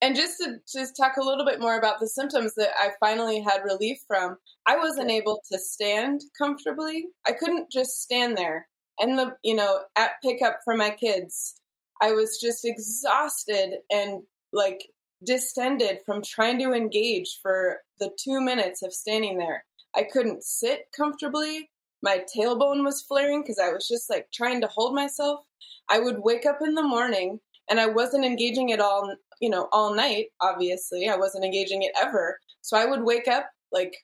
[0.01, 3.39] and just to just talk a little bit more about the symptoms that I finally
[3.39, 7.05] had relief from, I wasn't able to stand comfortably.
[7.27, 8.67] I couldn't just stand there.
[8.99, 11.55] And the, you know, at pickup for my kids,
[12.01, 14.87] I was just exhausted and like
[15.23, 19.63] distended from trying to engage for the two minutes of standing there.
[19.95, 21.69] I couldn't sit comfortably.
[22.01, 25.41] My tailbone was flaring because I was just like trying to hold myself.
[25.89, 29.67] I would wake up in the morning and I wasn't engaging at all you know,
[29.73, 31.09] all night, obviously.
[31.09, 32.39] I wasn't engaging it ever.
[32.61, 33.97] So I would wake up like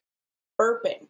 [0.60, 1.08] burping.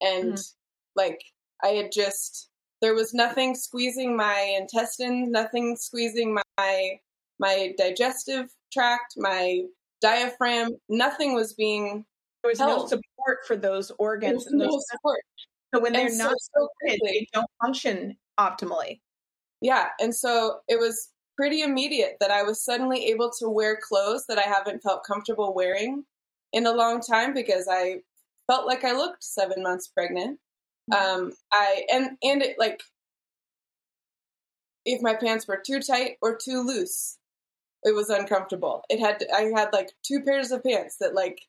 [0.00, 0.54] And mm.
[0.94, 1.20] like
[1.62, 2.48] I had just
[2.80, 6.98] there was nothing squeezing my intestines, nothing squeezing my
[7.38, 9.62] my digestive tract, my
[10.00, 12.04] diaphragm, nothing was being
[12.42, 12.82] there was held.
[12.82, 15.20] no support for those organs and no support.
[15.74, 19.00] So when they're and not so, supported, they don't function optimally.
[19.60, 24.26] Yeah, and so it was pretty immediate that I was suddenly able to wear clothes
[24.26, 26.04] that I haven't felt comfortable wearing
[26.52, 28.00] in a long time because I
[28.46, 30.38] felt like I looked seven months pregnant.
[30.90, 31.20] Mm-hmm.
[31.20, 32.82] Um, I and and it like
[34.84, 37.18] if my pants were too tight or too loose,
[37.82, 38.82] it was uncomfortable.
[38.88, 41.40] It had to, I had like two pairs of pants that like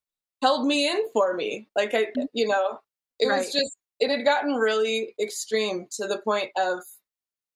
[0.41, 1.67] held me in for me.
[1.75, 2.79] Like I, you know,
[3.19, 3.39] it right.
[3.39, 6.79] was just it had gotten really extreme to the point of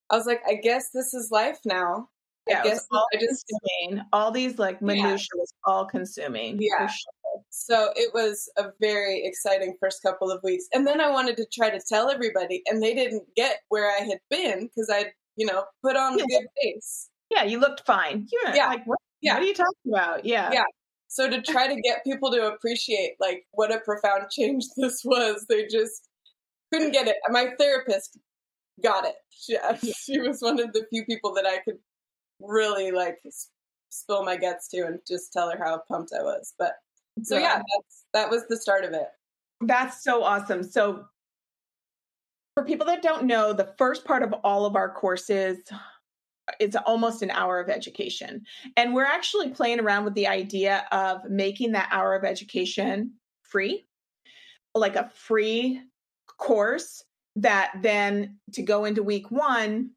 [0.10, 2.10] I was like, I guess this is life now
[2.48, 4.06] yeah, I guess all I just consuming.
[4.12, 5.40] all these like minutia yeah.
[5.40, 6.58] was all consuming.
[6.60, 6.88] Yeah.
[6.88, 7.44] Sure.
[7.50, 10.66] So it was a very exciting first couple of weeks.
[10.74, 14.04] And then I wanted to try to tell everybody and they didn't get where I
[14.04, 16.24] had been because I'd, you know, put on yeah.
[16.24, 17.10] a good face.
[17.30, 18.28] Yeah, you looked fine.
[18.44, 18.68] Yeah.
[18.68, 19.34] like what, yeah.
[19.34, 20.26] what are you talking about?
[20.26, 20.50] Yeah.
[20.52, 20.64] Yeah.
[21.08, 25.46] So to try to get people to appreciate like what a profound change this was,
[25.48, 26.10] they just
[26.72, 27.18] couldn't get it.
[27.30, 28.18] My therapist
[28.82, 29.16] got it.
[29.30, 29.58] She,
[29.94, 31.78] she was one of the few people that I could
[32.44, 33.20] really like
[33.90, 36.54] spill my guts to and just tell her how pumped I was.
[36.58, 36.74] But
[37.24, 39.08] so yeah, that's that was the start of it.
[39.62, 40.64] That's so awesome.
[40.64, 41.06] So
[42.56, 45.60] for people that don't know, the first part of all of our courses
[46.60, 48.44] it's almost an hour of education.
[48.76, 53.86] And we're actually playing around with the idea of making that hour of education free,
[54.76, 55.82] like a free
[56.38, 57.04] course
[57.38, 59.92] that then to go into week one,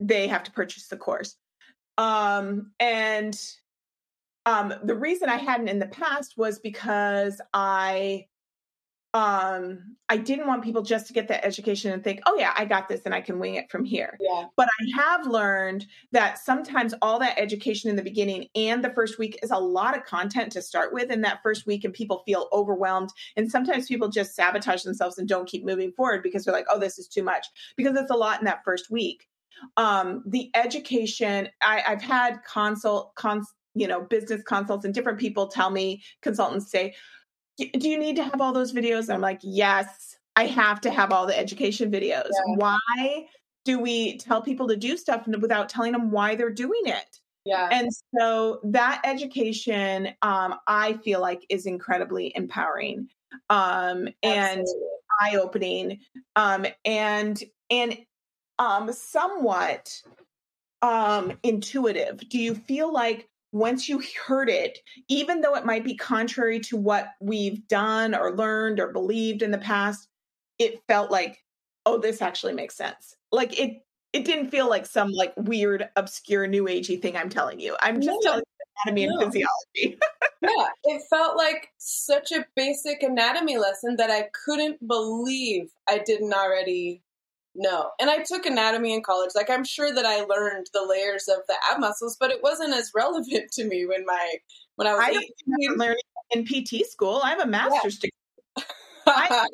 [0.00, 1.36] they have to purchase the course.
[1.98, 3.38] Um, and
[4.46, 8.26] um, the reason I hadn't in the past was because I
[9.14, 12.64] um i didn't want people just to get that education and think oh yeah i
[12.64, 14.16] got this and i can wing it from here.
[14.20, 14.44] Yeah.
[14.56, 19.18] but i have learned that sometimes all that education in the beginning and the first
[19.18, 22.22] week is a lot of content to start with in that first week and people
[22.24, 26.54] feel overwhelmed and sometimes people just sabotage themselves and don't keep moving forward because they're
[26.54, 27.46] like oh this is too much.
[27.76, 29.26] Because it's a lot in that first week
[29.76, 35.46] um, the education I, i've had consult cons, you know business consults and different people
[35.48, 36.94] tell me consultants say
[37.58, 39.02] do you need to have all those videos?
[39.02, 42.28] And i'm like yes i have to have all the education videos.
[42.30, 42.56] Yeah.
[42.56, 43.26] why
[43.64, 47.20] do we tell people to do stuff without telling them why they're doing it?
[47.44, 47.68] Yeah.
[47.70, 53.08] And so that education um, i feel like is incredibly empowering
[53.50, 54.66] um, and
[55.20, 56.00] eye-opening
[56.36, 57.96] um, and and
[58.62, 60.00] um, somewhat
[60.82, 62.28] um, intuitive?
[62.28, 66.76] Do you feel like once you heard it, even though it might be contrary to
[66.76, 70.08] what we've done or learned or believed in the past,
[70.58, 71.38] it felt like,
[71.84, 73.16] oh, this actually makes sense.
[73.32, 77.16] Like it, it didn't feel like some like weird, obscure, new agey thing.
[77.16, 79.18] I'm telling you, I'm just no, telling you anatomy no.
[79.18, 79.98] and physiology.
[80.42, 86.32] yeah, it felt like such a basic anatomy lesson that I couldn't believe I didn't
[86.32, 87.02] already
[87.54, 87.90] no.
[88.00, 89.32] And I took anatomy in college.
[89.34, 92.74] Like I'm sure that I learned the layers of the ab muscles, but it wasn't
[92.74, 94.34] as relevant to me when my
[94.76, 95.78] when I was I 18.
[95.78, 95.96] learning
[96.30, 97.20] in PT school.
[97.22, 98.10] I have a master's yeah.
[98.56, 98.76] degree.
[99.04, 99.46] I,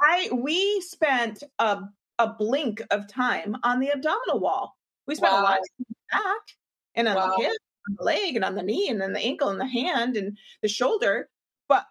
[0.00, 1.82] I we spent a
[2.18, 4.76] a blink of time on the abdominal wall.
[5.06, 5.40] We spent wow.
[5.40, 6.42] a lot of time back
[6.94, 7.34] and on wow.
[7.36, 7.56] the hip,
[7.88, 10.38] on the leg, and on the knee, and then the ankle, and the hand, and
[10.62, 11.28] the shoulder,
[11.68, 11.84] but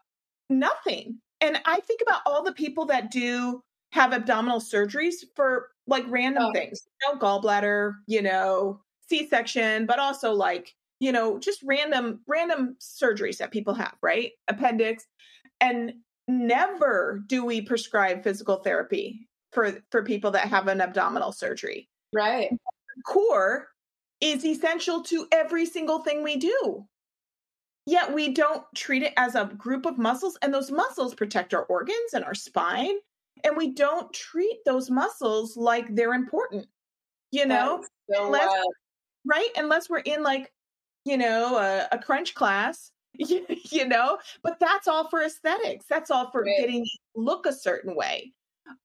[0.50, 1.20] nothing.
[1.42, 3.62] And I think about all the people that do
[3.94, 6.52] have abdominal surgeries for like random oh.
[6.52, 12.76] things, you know, gallbladder, you know, C-section, but also like you know just random random
[12.82, 14.32] surgeries that people have, right?
[14.48, 15.06] Appendix,
[15.62, 15.94] and
[16.28, 21.88] never do we prescribe physical therapy for for people that have an abdominal surgery.
[22.14, 22.50] Right.
[23.06, 23.68] Core
[24.22, 26.86] is essential to every single thing we do.
[27.86, 31.66] Yet we don't treat it as a group of muscles and those muscles protect our
[31.66, 32.96] organs and our spine
[33.44, 36.68] and we don't treat those muscles like they're important.
[37.32, 37.84] You know?
[38.12, 38.52] So unless,
[39.26, 39.50] right?
[39.58, 40.52] Unless we're in like,
[41.06, 46.32] you know, a, a crunch class you know but that's all for aesthetics that's all
[46.32, 46.58] for right.
[46.58, 46.84] getting
[47.16, 48.34] look a certain way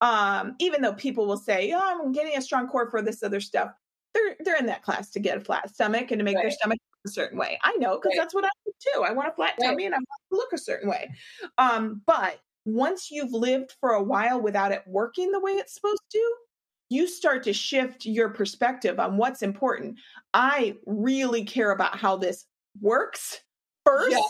[0.01, 3.40] um, even though people will say, "Oh, I'm getting a strong core for this other
[3.40, 3.71] stuff,"
[4.14, 6.42] they're they're in that class to get a flat stomach and to make right.
[6.42, 7.59] their stomach a certain way.
[7.62, 8.18] I know because right.
[8.18, 9.03] that's what I do too.
[9.03, 11.11] I want a flat tummy and I want to look a certain way.
[11.59, 16.02] Um, but once you've lived for a while without it working the way it's supposed
[16.12, 16.35] to,
[16.90, 19.98] you start to shift your perspective on what's important.
[20.35, 22.46] I really care about how this
[22.81, 23.40] works
[23.85, 24.12] first.
[24.12, 24.22] Yeah.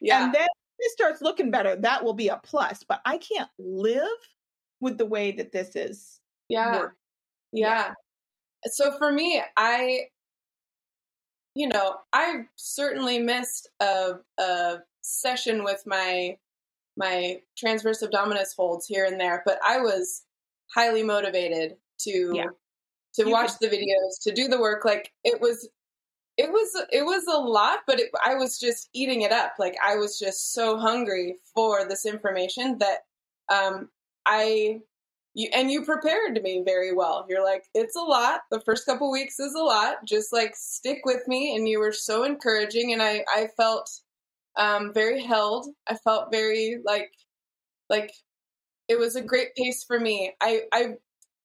[0.00, 0.24] yeah.
[0.24, 0.46] And then
[0.78, 1.76] it starts looking better.
[1.76, 2.82] That will be a plus.
[2.86, 4.08] But I can't live
[4.80, 6.20] with the way that this is.
[6.48, 6.74] Yeah.
[6.74, 6.88] yeah.
[7.52, 7.92] Yeah.
[8.64, 10.00] So for me, I,
[11.54, 16.36] you know, I certainly missed a, a session with my
[16.96, 20.24] my transverse abdominis holds here and there, but I was
[20.74, 22.46] highly motivated to yeah.
[23.14, 24.84] to you watch could- the videos, to do the work.
[24.84, 25.68] Like it was
[26.36, 29.74] it was it was a lot but it, i was just eating it up like
[29.82, 32.98] i was just so hungry for this information that
[33.48, 33.88] um,
[34.26, 34.80] I
[35.34, 37.26] you and you prepared me very well.
[37.28, 38.42] You're like, it's a lot.
[38.50, 40.04] The first couple weeks is a lot.
[40.04, 41.54] Just like stick with me.
[41.54, 43.90] And you were so encouraging, and I I felt
[44.56, 45.68] um, very held.
[45.88, 47.12] I felt very like
[47.88, 48.12] like
[48.88, 50.32] it was a great pace for me.
[50.40, 50.94] I I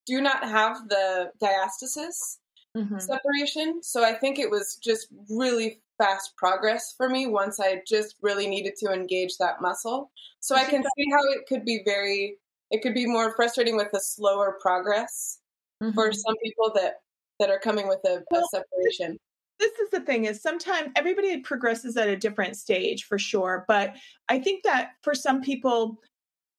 [0.05, 2.37] do not have the diastasis
[2.75, 2.99] mm-hmm.
[2.99, 8.15] separation, so I think it was just really fast progress for me once I just
[8.21, 10.11] really needed to engage that muscle.
[10.39, 12.37] So I can see how it could be very
[12.71, 15.39] it could be more frustrating with a slower progress
[15.83, 15.93] mm-hmm.
[15.93, 16.95] for some people that
[17.39, 19.17] that are coming with a, a separation
[19.61, 23.95] this is the thing is sometimes everybody progresses at a different stage for sure but
[24.27, 25.99] i think that for some people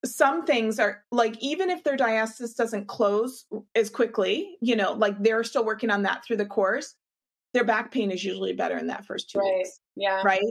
[0.05, 5.21] some things are like even if their diastasis doesn't close as quickly you know like
[5.21, 6.95] they're still working on that through the course
[7.53, 9.57] their back pain is usually better in that first two right.
[9.57, 10.43] weeks yeah right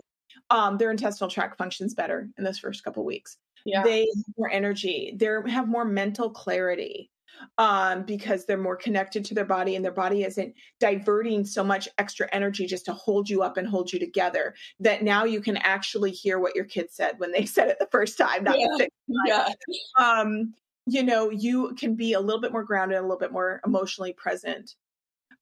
[0.50, 3.82] um their intestinal tract functions better in those first couple weeks yeah.
[3.82, 7.10] they have more energy they have more mental clarity
[7.58, 11.88] um, because they're more connected to their body and their body isn't diverting so much
[11.98, 15.56] extra energy just to hold you up and hold you together that now you can
[15.58, 18.68] actually hear what your kids said when they said it the first time not yeah.
[18.78, 18.88] the
[19.26, 19.48] yeah.
[19.98, 20.54] um
[20.86, 24.12] you know you can be a little bit more grounded a little bit more emotionally
[24.12, 24.74] present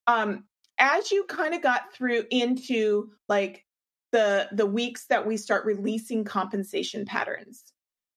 [0.07, 0.45] um
[0.79, 3.65] as you kind of got through into like
[4.13, 7.73] the the weeks that we start releasing compensation patterns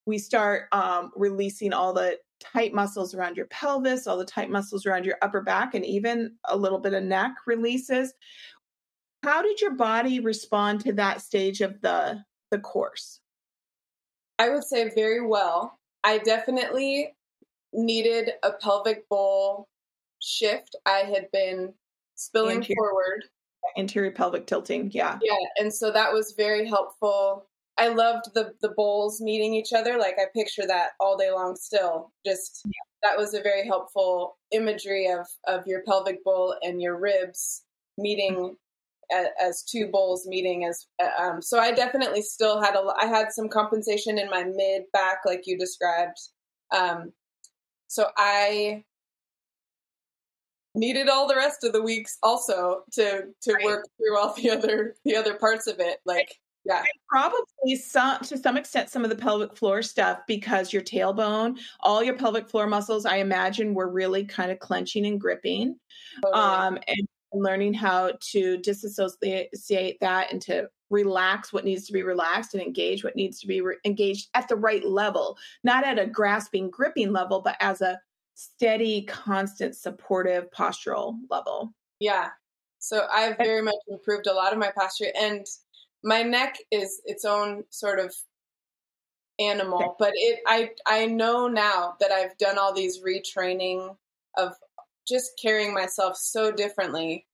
[0.05, 4.85] we start um, releasing all the tight muscles around your pelvis, all the tight muscles
[4.85, 8.13] around your upper back, and even a little bit of neck releases.
[9.23, 13.19] How did your body respond to that stage of the the course?
[14.37, 15.79] I would say very well.
[16.03, 17.15] I definitely
[17.71, 19.67] needed a pelvic bowl
[20.21, 20.75] shift.
[20.85, 21.73] I had been
[22.15, 23.23] spilling anterior, forward.
[23.77, 25.17] Anterior pelvic tilting, yeah.
[25.21, 29.97] Yeah, and so that was very helpful I loved the the bowls meeting each other.
[29.97, 31.55] Like I picture that all day long.
[31.55, 32.71] Still, just yeah.
[33.01, 37.63] that was a very helpful imagery of of your pelvic bowl and your ribs
[37.97, 39.15] meeting mm-hmm.
[39.15, 40.65] as, as, two bowls meeting.
[40.65, 42.93] As uh, um, so, I definitely still had a.
[43.01, 46.17] I had some compensation in my mid back, like you described.
[46.71, 47.11] Um,
[47.87, 48.83] so I
[50.75, 53.65] needed all the rest of the weeks also to to right.
[53.65, 56.79] work through all the other the other parts of it like yeah.
[56.79, 61.59] And probably some to some extent some of the pelvic floor stuff because your tailbone,
[61.81, 65.77] all your pelvic floor muscles, I imagine were really kind of clenching and gripping.
[66.23, 66.41] Totally.
[66.41, 72.53] Um, and learning how to disassociate that and to relax what needs to be relaxed
[72.53, 76.05] and engage what needs to be re- engaged at the right level, not at a
[76.05, 77.99] grasping, gripping level, but as a
[78.35, 81.73] steady, constant, supportive postural level.
[81.99, 82.29] Yeah.
[82.77, 85.45] So I've very much improved a lot of my posture and
[86.03, 88.13] my neck is its own sort of
[89.39, 93.95] animal, but it I I know now that I've done all these retraining
[94.37, 94.53] of
[95.07, 97.25] just carrying myself so differently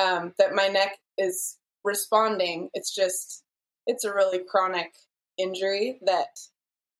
[0.00, 2.70] um, that my neck is responding.
[2.74, 3.44] It's just
[3.86, 4.92] it's a really chronic
[5.38, 6.38] injury that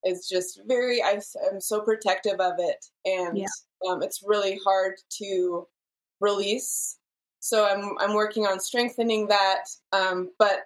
[0.04, 1.20] is just very I,
[1.52, 3.46] am so protective of it and yeah.
[3.88, 5.66] um, it's really hard to
[6.20, 6.98] release
[7.40, 10.60] so i'm i'm working on strengthening that um, but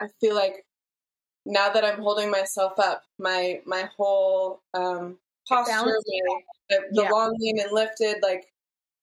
[0.00, 0.64] i feel like
[1.44, 5.18] now that i'm holding myself up my my whole um,
[5.48, 5.96] posture
[6.68, 7.10] the, the yeah.
[7.10, 8.46] long lean and lifted like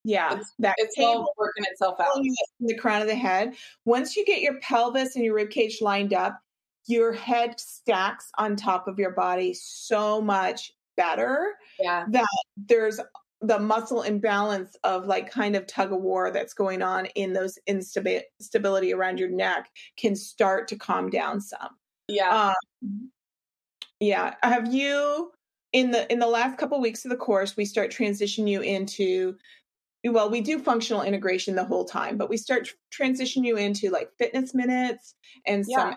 [0.05, 2.21] yeah, it's, that it's all working itself out.
[2.59, 3.55] The crown of the head.
[3.85, 6.41] Once you get your pelvis and your rib cage lined up,
[6.87, 11.53] your head stacks on top of your body so much better.
[11.79, 12.05] Yeah.
[12.09, 12.25] That
[12.57, 12.99] there's
[13.43, 17.59] the muscle imbalance of like kind of tug of war that's going on in those
[17.67, 21.69] instability around your neck can start to calm down some.
[22.07, 22.53] Yeah.
[22.81, 23.11] Um,
[23.99, 24.35] yeah.
[24.43, 25.31] Have you
[25.73, 28.61] in the in the last couple of weeks of the course we start transition you
[28.61, 29.35] into
[30.05, 34.09] well we do functional integration the whole time but we start transition you into like
[34.19, 35.15] fitness minutes
[35.47, 35.77] and yeah.
[35.77, 35.95] some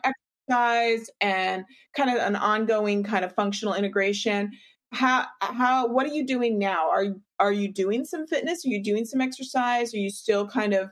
[0.49, 4.51] exercise and kind of an ongoing kind of functional integration
[4.97, 6.89] how how what are you doing now?
[6.89, 7.07] Are
[7.39, 8.65] are you doing some fitness?
[8.65, 9.95] Are you doing some exercise?
[9.95, 10.91] Are you still kind of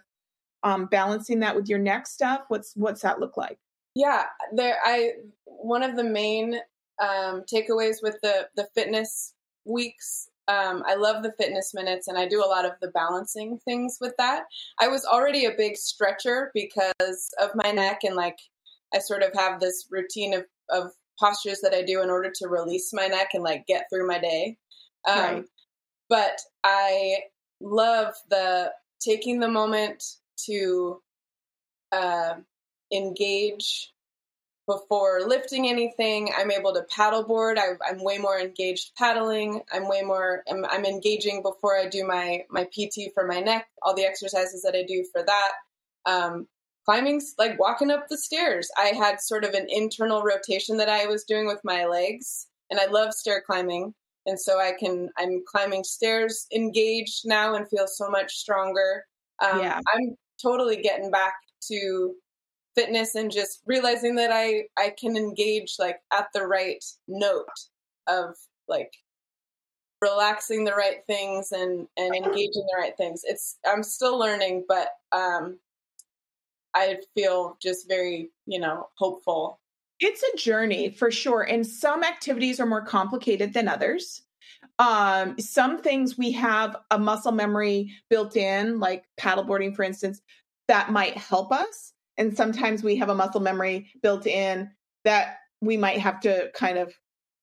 [0.62, 2.42] um, balancing that with your next stuff?
[2.48, 3.58] What's what's that look like?
[3.94, 5.12] Yeah there i
[5.44, 6.54] one of the main
[7.00, 9.34] um, takeaways with the the fitness
[9.64, 13.58] weeks um, I love the fitness minutes and I do a lot of the balancing
[13.64, 14.42] things with that.
[14.78, 18.36] I was already a big stretcher because of my neck and like
[18.94, 22.48] I sort of have this routine of, of postures that I do in order to
[22.48, 24.56] release my neck and like get through my day.
[25.08, 25.44] Um, right.
[26.08, 27.16] But I
[27.60, 30.02] love the taking the moment
[30.46, 31.00] to
[31.92, 32.34] uh,
[32.92, 33.92] engage
[34.66, 36.30] before lifting anything.
[36.36, 37.58] I'm able to paddleboard.
[37.58, 39.60] I, am way more engaged paddling.
[39.72, 40.42] I'm way more.
[40.50, 43.66] I'm, I'm, engaging before I do my my PT for my neck.
[43.82, 45.52] All the exercises that I do for that.
[46.06, 46.46] Um,
[46.84, 48.68] climbing, like walking up the stairs.
[48.78, 52.80] I had sort of an internal rotation that I was doing with my legs, and
[52.80, 53.94] I love stair climbing.
[54.26, 55.10] And so I can.
[55.18, 59.04] I'm climbing stairs engaged now and feel so much stronger.
[59.42, 59.80] Um, yeah.
[59.94, 61.34] I'm totally getting back
[61.68, 62.14] to
[62.74, 67.46] fitness and just realizing that I I can engage like at the right note
[68.06, 68.34] of
[68.68, 68.92] like
[70.00, 73.22] relaxing the right things and and engaging the right things.
[73.24, 75.58] It's I'm still learning, but um
[76.74, 79.60] I feel just very, you know, hopeful.
[80.00, 81.42] It's a journey for sure.
[81.42, 84.22] And some activities are more complicated than others.
[84.78, 90.20] Um, some things we have a muscle memory built in, like paddleboarding, for instance,
[90.68, 94.70] that might help us and sometimes we have a muscle memory built in
[95.04, 96.92] that we might have to kind of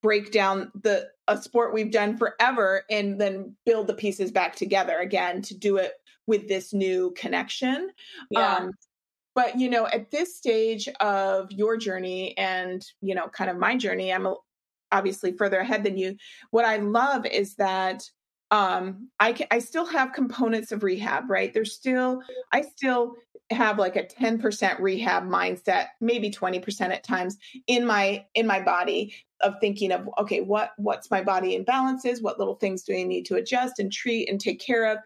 [0.02, 4.98] break down the a sport we've done forever and then build the pieces back together
[4.98, 5.94] again to do it
[6.28, 7.92] with this new connection
[8.30, 8.56] yeah.
[8.56, 8.72] Um,
[9.36, 13.76] but you know at this stage of your journey and you know kind of my
[13.76, 14.28] journey i'm
[14.92, 16.16] obviously further ahead than you.
[16.52, 18.04] What i love is that
[18.52, 21.54] um i can, i still have components of rehab right?
[21.54, 22.22] There's still
[22.52, 23.16] i still
[23.50, 29.14] have like a 10% rehab mindset maybe 20% at times in my in my body
[29.42, 33.26] of thinking of okay what what's my body imbalances what little things do i need
[33.26, 35.00] to adjust and treat and take care of?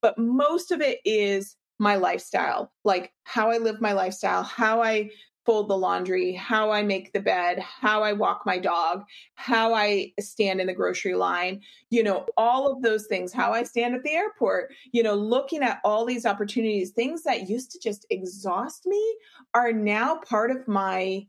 [0.00, 5.10] But most of it is my lifestyle like how i live my lifestyle how i
[5.44, 9.04] fold the laundry, how I make the bed, how I walk my dog,
[9.34, 13.64] how I stand in the grocery line, you know, all of those things, how I
[13.64, 17.80] stand at the airport, you know, looking at all these opportunities, things that used to
[17.80, 19.16] just exhaust me
[19.54, 21.26] are now part of my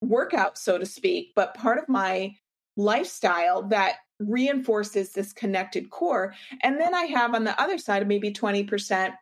[0.00, 2.34] workout, so to speak, but part of my
[2.76, 6.34] lifestyle that reinforces this connected core.
[6.62, 9.12] And then I have on the other side, maybe 20%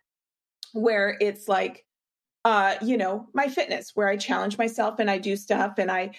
[0.73, 1.85] where it's like,
[2.45, 6.13] uh, you know, my fitness where I challenge myself and I do stuff and I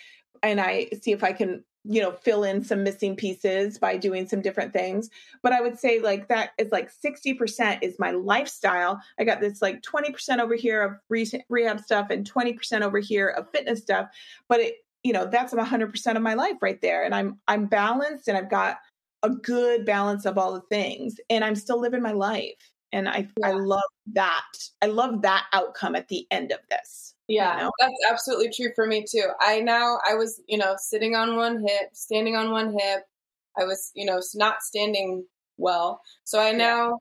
[0.43, 4.27] and I see if I can, you know, fill in some missing pieces by doing
[4.27, 5.09] some different things.
[5.41, 8.99] But I would say like that is like 60% is my lifestyle.
[9.19, 10.93] I got this like 20% over here of
[11.49, 14.09] rehab stuff and 20% over here of fitness stuff.
[14.49, 17.03] But it, you know, that's 100% of my life right there.
[17.03, 18.77] And I'm I'm balanced and I've got
[19.23, 23.27] a good balance of all the things and I'm still living my life and i
[23.39, 23.47] yeah.
[23.47, 24.43] i love that
[24.81, 27.71] i love that outcome at the end of this yeah you know?
[27.79, 31.59] that's absolutely true for me too i now i was you know sitting on one
[31.67, 33.03] hip standing on one hip
[33.57, 35.25] I was, you know, not standing
[35.57, 36.01] well.
[36.23, 36.99] So I now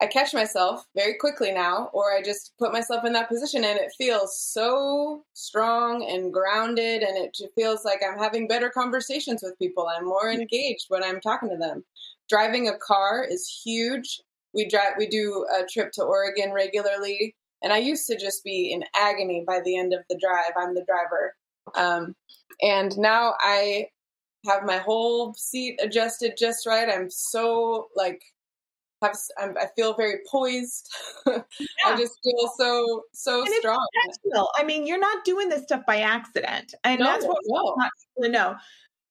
[0.00, 3.78] I catch myself very quickly now, or I just put myself in that position and
[3.78, 7.02] it feels so strong and grounded.
[7.02, 9.88] And it feels like I'm having better conversations with people.
[9.88, 11.84] I'm more engaged when I'm talking to them.
[12.28, 14.20] Driving a car is huge.
[14.54, 17.34] We drive, we do a trip to Oregon regularly.
[17.62, 20.52] And I used to just be in agony by the end of the drive.
[20.56, 21.34] I'm the driver.
[21.74, 22.14] Um,
[22.62, 23.86] and now I
[24.46, 26.88] have my whole seat adjusted just right.
[26.88, 28.22] I'm so like
[29.00, 30.88] have I'm, i feel very poised.
[31.26, 31.42] Yeah.
[31.92, 33.86] I just feel so so and strong.
[34.56, 37.54] I mean, you're not doing this stuff by accident, and no, that's what no.
[37.54, 37.92] we want
[38.30, 38.56] know.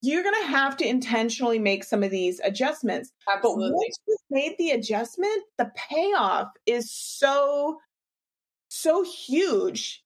[0.02, 3.12] You're going to have to intentionally make some of these adjustments.
[3.34, 3.70] Absolutely.
[3.70, 7.80] But once you've made the adjustment, the payoff is so
[8.70, 10.04] so huge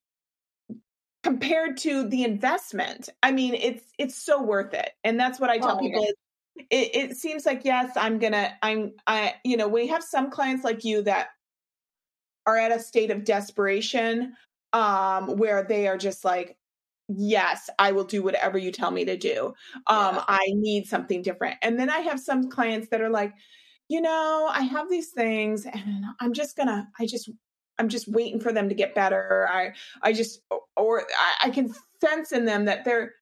[1.22, 3.08] compared to the investment.
[3.22, 6.02] I mean, it's it's so worth it, and that's what I tell oh, people.
[6.02, 6.10] Yeah
[6.70, 10.64] it, it seems like yes i'm gonna i'm i you know we have some clients
[10.64, 11.28] like you that
[12.46, 14.34] are at a state of desperation
[14.72, 16.56] um where they are just like
[17.16, 19.46] yes i will do whatever you tell me to do
[19.86, 20.24] um yeah.
[20.28, 23.32] i need something different and then i have some clients that are like
[23.88, 27.30] you know i have these things and i'm just gonna i just
[27.78, 30.40] i'm just waiting for them to get better i i just
[30.76, 33.12] or I, I can sense in them that they're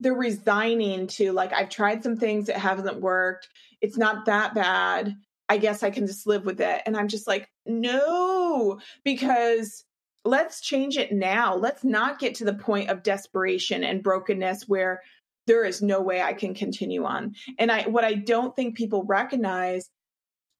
[0.00, 3.48] they're resigning to like I've tried some things that haven't worked.
[3.80, 5.14] It's not that bad.
[5.48, 6.82] I guess I can just live with it.
[6.86, 9.84] And I'm just like, no, because
[10.24, 11.56] let's change it now.
[11.56, 15.02] Let's not get to the point of desperation and brokenness where
[15.46, 17.34] there is no way I can continue on.
[17.58, 19.90] And I what I don't think people recognize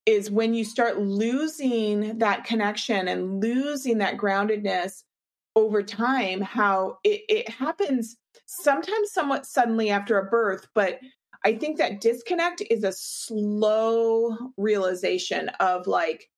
[0.06, 5.02] is when you start losing that connection and losing that groundedness
[5.54, 11.00] over time, how it, it happens sometimes somewhat suddenly after a birth, but
[11.44, 16.29] I think that disconnect is a slow realization of like,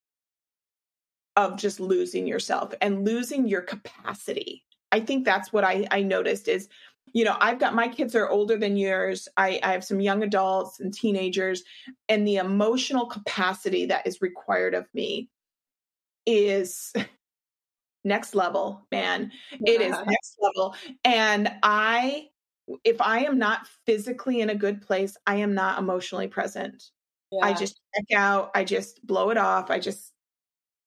[1.37, 4.65] of just losing yourself and losing your capacity.
[4.91, 6.69] I think that's what I, I noticed is,
[7.15, 9.29] you know, I've got my kids are older than yours.
[9.37, 11.63] I, I have some young adults and teenagers,
[12.09, 15.29] and the emotional capacity that is required of me
[16.27, 16.93] is
[18.05, 19.33] next level, man.
[19.53, 19.75] Yeah.
[19.75, 20.75] It is next level.
[21.05, 22.29] And I,
[22.85, 26.85] if I am not physically in a good place, I am not emotionally present.
[27.31, 27.47] Yeah.
[27.47, 29.71] I just check out, I just blow it off.
[29.71, 30.13] I just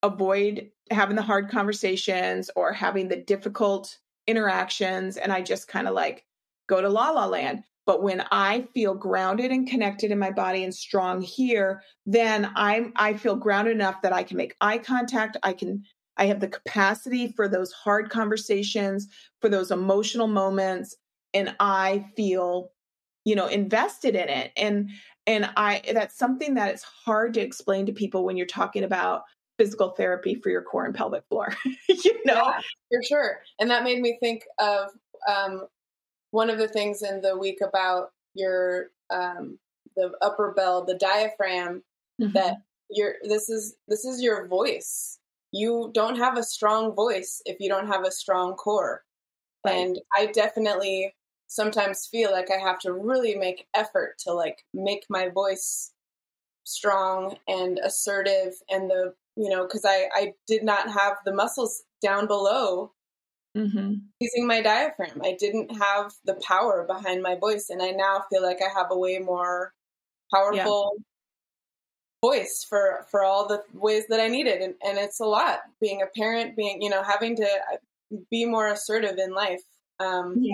[0.06, 3.98] avoid having the hard conversations or having the difficult
[4.28, 5.18] interactions.
[5.18, 6.26] And I just kind of like
[6.68, 7.64] go to la la land.
[7.86, 12.94] But when I feel grounded and connected in my body and strong here, then I'm
[12.96, 15.38] I feel grounded enough that I can make eye contact.
[15.44, 15.84] I can
[16.18, 19.08] I have the capacity for those hard conversations,
[19.42, 20.96] for those emotional moments,
[21.34, 22.72] and I feel,
[23.24, 24.52] you know, invested in it.
[24.58, 24.90] And
[25.28, 29.24] and I that's something that it's hard to explain to people when you're talking about
[29.58, 31.56] physical therapy for your core and pelvic floor.
[31.90, 32.60] you know, yeah,
[32.92, 33.40] for sure.
[33.60, 34.90] And that made me think of
[35.28, 35.68] um,
[36.32, 39.58] one of the things in the week about your um,
[39.96, 41.84] the upper bell, the diaphragm,
[42.22, 42.34] mm-hmm.
[42.34, 42.58] that
[42.90, 45.20] your this is this is your voice
[45.56, 49.04] you don't have a strong voice if you don't have a strong core.
[49.66, 49.76] Right.
[49.76, 51.16] And I definitely
[51.48, 55.94] sometimes feel like I have to really make effort to like make my voice
[56.66, 61.84] strong and assertive and the you know because I I did not have the muscles
[62.02, 62.92] down below
[63.56, 63.96] mm-hmm.
[64.20, 65.22] using my diaphragm.
[65.24, 68.88] I didn't have the power behind my voice, and I now feel like I have
[68.92, 69.74] a way more
[70.34, 70.98] powerful
[72.24, 75.60] voice for for all the ways that I needed, and, and it's a lot.
[75.80, 79.64] Being a parent, being you know having to uh, be more assertive in life
[80.00, 80.54] um, yeah.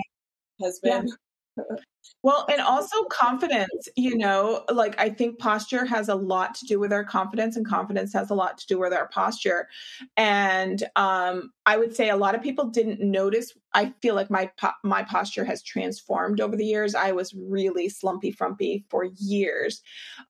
[0.62, 1.08] has been.
[1.56, 1.64] Yeah.
[2.22, 6.78] Well, and also confidence, you know, like I think posture has a lot to do
[6.78, 9.68] with our confidence and confidence has a lot to do with our posture.
[10.16, 13.52] And um I would say a lot of people didn't notice.
[13.74, 14.50] I feel like my
[14.84, 16.94] my posture has transformed over the years.
[16.94, 19.82] I was really slumpy frumpy for years.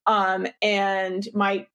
[0.07, 1.67] Um and my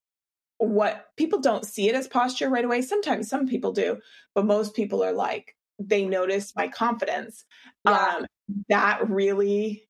[0.60, 2.82] what people don't see it as posture right away.
[2.82, 4.00] Sometimes some people do,
[4.36, 7.46] but most people are like they notice my confidence.
[7.86, 8.16] Yeah.
[8.20, 8.26] Um
[8.70, 9.87] that really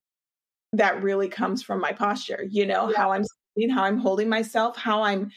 [0.78, 2.98] that really comes from my posture, you know, yeah.
[2.98, 3.24] how I'm
[3.56, 5.32] sitting, how I'm holding myself, how I'm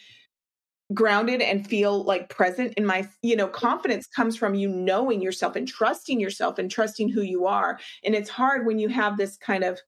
[0.92, 5.54] grounded and feel like present in my you know confidence comes from you knowing yourself
[5.54, 9.36] and trusting yourself and trusting who you are and it's hard when you have this
[9.36, 9.78] kind of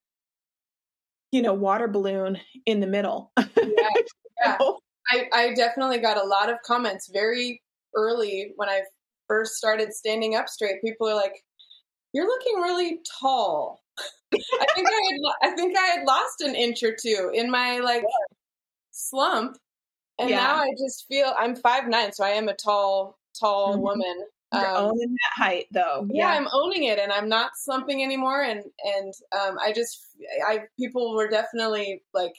[1.33, 3.89] you know water balloon in the middle yeah,
[4.45, 4.59] yeah.
[5.11, 7.61] I, I definitely got a lot of comments very
[7.97, 8.83] early when i
[9.27, 11.43] first started standing up straight people are like
[12.13, 16.83] you're looking really tall I think I had I think I had lost an inch
[16.83, 18.05] or two in my like
[18.91, 19.57] slump,
[20.19, 20.37] and yeah.
[20.37, 23.83] now I just feel I'm five nine, so I am a tall tall mm-hmm.
[23.83, 24.27] woman.
[24.53, 26.07] You're um, owning that height, though.
[26.11, 28.43] Yeah, yeah, I'm owning it, and I'm not slumping anymore.
[28.43, 29.99] And and um, I just,
[30.47, 32.35] I people were definitely like,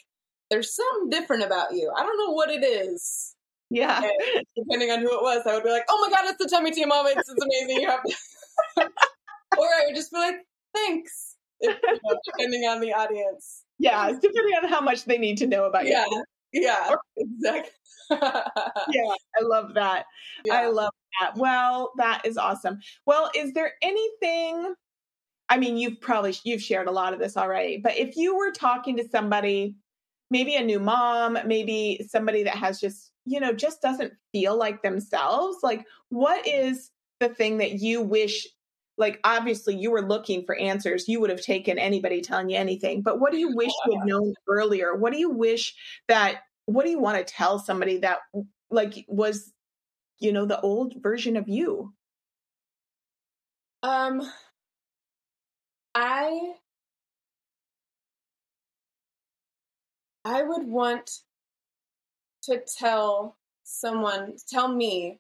[0.50, 3.36] "There's something different about you." I don't know what it is.
[3.70, 4.04] Yeah.
[4.04, 6.50] And depending on who it was, I would be like, "Oh my god, it's the
[6.50, 7.18] Tummy Team moment!
[7.18, 8.02] It's amazing!" You have,
[9.58, 10.36] or I would just be like,
[10.76, 13.64] "Thanks," if, you know, depending on the audience.
[13.80, 16.06] Yeah, depending on how much they need to know about yeah.
[16.10, 16.24] you.
[16.54, 17.72] Yeah, exactly.
[18.12, 20.06] yeah, I love that.
[20.46, 20.54] Yeah.
[20.54, 21.34] I love that.
[21.36, 22.80] Well, that is awesome.
[23.06, 24.76] Well, is there anything
[25.50, 28.52] I mean, you've probably you've shared a lot of this already, but if you were
[28.52, 29.76] talking to somebody,
[30.32, 34.82] maybe a new mom, maybe somebody that has just, you know, just doesn't feel like
[34.82, 38.48] themselves, like what is the thing that you wish
[38.98, 41.08] like obviously you were looking for answers.
[41.08, 43.02] You would have taken anybody telling you anything.
[43.02, 44.96] But what do you wish you had known earlier?
[44.96, 45.74] What do you wish
[46.08, 48.20] that what do you want to tell somebody that
[48.70, 49.52] like was
[50.20, 51.94] you know the old version of you?
[53.82, 54.22] Um
[55.96, 56.54] i
[60.26, 61.20] i would want
[62.42, 65.20] to tell someone tell me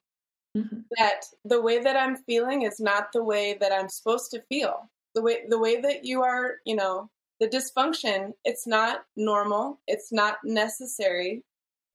[0.55, 0.79] mm-hmm.
[0.97, 4.89] that the way that i'm feeling is not the way that i'm supposed to feel.
[5.15, 9.79] The way the way that you are you know the dysfunction it's not normal.
[9.87, 11.43] It's not necessary.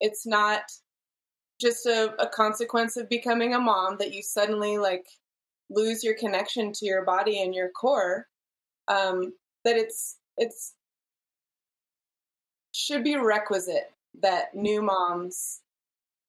[0.01, 0.63] It's not
[1.61, 5.07] just a, a consequence of becoming a mom that you suddenly like
[5.71, 8.27] lose your connection to your body and your core
[8.89, 9.33] um,
[9.65, 10.75] that it's it's
[12.73, 13.93] should be requisite
[14.23, 15.61] that new moms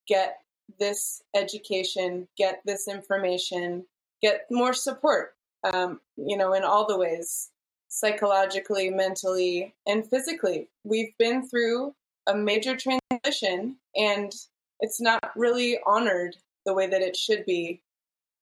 [0.07, 0.37] get
[0.79, 3.85] this education get this information
[4.21, 5.35] get more support
[5.73, 7.49] um, you know in all the ways
[7.87, 11.93] psychologically mentally and physically we've been through
[12.27, 14.33] a major transition and
[14.79, 17.81] it's not really honored the way that it should be.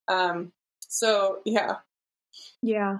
[0.08, 1.78] Um, so yeah.
[2.62, 3.00] Yeah.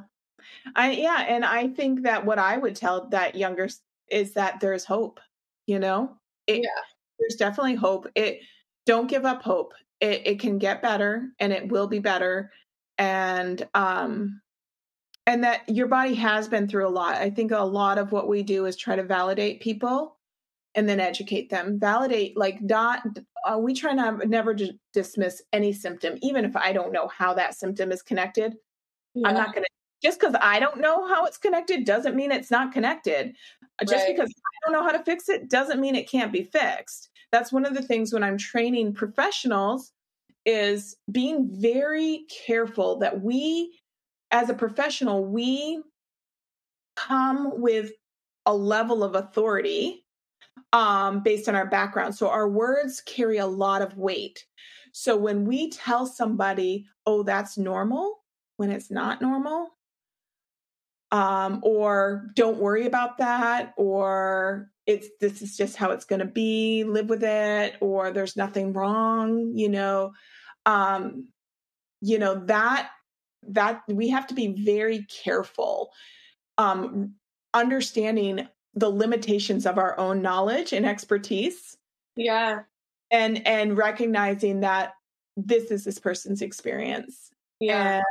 [0.76, 3.70] I yeah, and I think that what I would tell that younger
[4.10, 5.20] is that there's hope,
[5.66, 6.18] you know?
[6.48, 6.82] It, yeah.
[7.20, 8.08] There's definitely hope.
[8.16, 8.42] It
[8.88, 9.74] don't give up hope.
[10.00, 12.52] It it can get better and it will be better
[12.98, 14.42] and um
[15.28, 17.16] and that your body has been through a lot.
[17.16, 20.18] I think a lot of what we do is try to validate people
[20.78, 23.02] and then educate them validate like not
[23.50, 27.34] uh, we try to never d- dismiss any symptom even if i don't know how
[27.34, 28.56] that symptom is connected
[29.16, 29.28] yeah.
[29.28, 29.70] i'm not going to
[30.04, 33.36] just because i don't know how it's connected doesn't mean it's not connected
[33.82, 34.16] just right.
[34.16, 37.52] because i don't know how to fix it doesn't mean it can't be fixed that's
[37.52, 39.92] one of the things when i'm training professionals
[40.46, 43.78] is being very careful that we
[44.32, 45.82] as a professional we
[46.96, 47.92] come with
[48.46, 50.06] a level of authority
[50.74, 52.16] um, based on our background.
[52.16, 54.46] So our words carry a lot of weight.
[54.92, 58.24] So when we tell somebody, oh, that's normal,
[58.58, 59.70] when it's not normal,
[61.12, 66.26] um, or don't worry about that, or it's this is just how it's going to
[66.26, 70.14] be, live with it, or there's nothing wrong, you know,
[70.66, 71.28] um,
[72.02, 72.90] you know that
[73.50, 75.92] that we have to be very careful
[76.58, 77.14] um,
[77.54, 81.78] understanding the limitations of our own knowledge and expertise
[82.16, 82.60] yeah.
[83.10, 84.94] and and recognizing that
[85.38, 87.32] this is this person's experience.
[87.60, 88.02] Yeah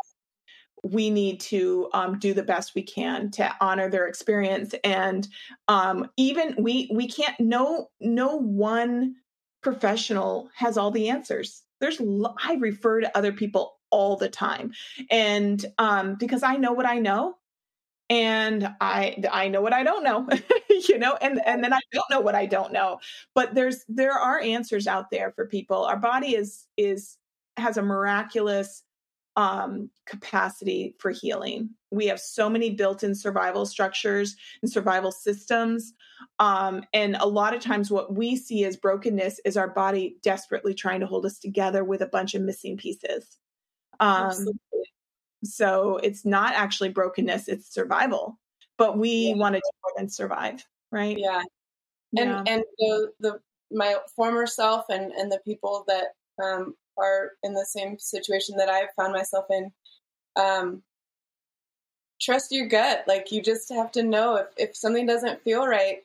[0.83, 4.75] we need to um, do the best we can to honor their experience.
[4.85, 5.27] And
[5.69, 9.17] um, even we we can't no no one
[9.63, 11.63] professional has all the answers.
[11.81, 12.01] There's
[12.43, 14.73] i refer to other people all the time.
[15.11, 17.37] And um, because i know what i know
[18.09, 20.29] and i i know what i don't know
[20.89, 22.99] you know and and then i don't know what i don't know.
[23.35, 25.85] But there's there are answers out there for people.
[25.85, 27.17] Our body is is
[27.57, 28.83] has a miraculous
[29.37, 35.93] um capacity for healing we have so many built-in survival structures and survival systems
[36.39, 40.75] um and a lot of times what we see as brokenness is our body desperately
[40.75, 43.39] trying to hold us together with a bunch of missing pieces
[44.01, 44.33] um
[45.45, 48.39] So it's not actually brokenness, it's survival.
[48.79, 49.37] But we yeah.
[49.37, 51.17] want to do more than survive, right?
[51.19, 51.43] Yeah.
[52.17, 52.43] And yeah.
[52.47, 56.09] and the the my former self and and the people that
[56.43, 59.73] um, are in the same situation that I've found myself in,
[60.37, 60.83] um,
[62.21, 63.05] trust your gut.
[63.07, 65.99] Like you just have to know if if something doesn't feel right,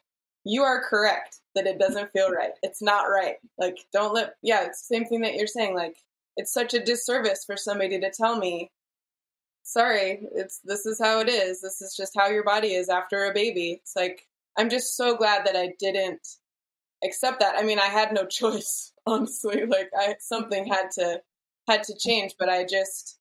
[0.43, 2.51] you are correct that it doesn't feel right.
[2.63, 3.35] It's not right.
[3.57, 5.75] Like don't let yeah, it's the same thing that you're saying.
[5.75, 5.97] Like
[6.37, 8.71] it's such a disservice for somebody to tell me
[9.63, 11.61] sorry, it's this is how it is.
[11.61, 13.79] This is just how your body is after a baby.
[13.81, 14.27] It's like
[14.57, 16.27] I'm just so glad that I didn't
[17.03, 17.55] accept that.
[17.57, 19.65] I mean, I had no choice, honestly.
[19.65, 21.21] Like I something had to
[21.67, 23.19] had to change, but I just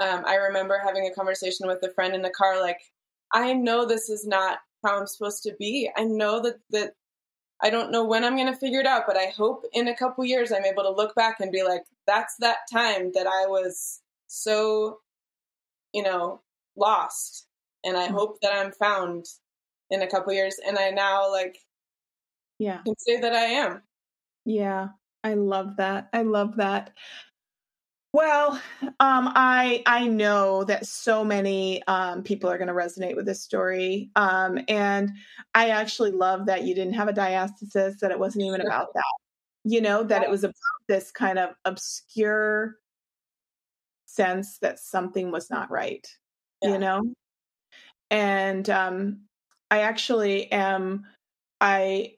[0.00, 2.80] um, I remember having a conversation with a friend in the car, like,
[3.32, 5.90] I know this is not how I'm supposed to be.
[5.96, 6.94] I know that that
[7.62, 9.96] I don't know when I'm going to figure it out, but I hope in a
[9.96, 13.46] couple years I'm able to look back and be like, that's that time that I
[13.46, 14.98] was so,
[15.92, 16.42] you know,
[16.76, 17.46] lost.
[17.84, 18.14] And I mm-hmm.
[18.14, 19.26] hope that I'm found
[19.90, 20.56] in a couple years.
[20.66, 21.58] And I now like,
[22.64, 23.82] yeah, can say that I am.
[24.46, 24.88] Yeah,
[25.22, 26.08] I love that.
[26.14, 26.92] I love that.
[28.14, 28.52] Well,
[28.82, 33.42] um, I I know that so many um, people are going to resonate with this
[33.42, 35.10] story, um, and
[35.54, 37.98] I actually love that you didn't have a diastasis.
[37.98, 39.14] That it wasn't even about that.
[39.64, 40.54] You know that it was about
[40.88, 42.76] this kind of obscure
[44.06, 46.06] sense that something was not right.
[46.62, 46.70] Yeah.
[46.70, 47.02] You know,
[48.10, 49.24] and um,
[49.70, 51.04] I actually am.
[51.60, 52.14] I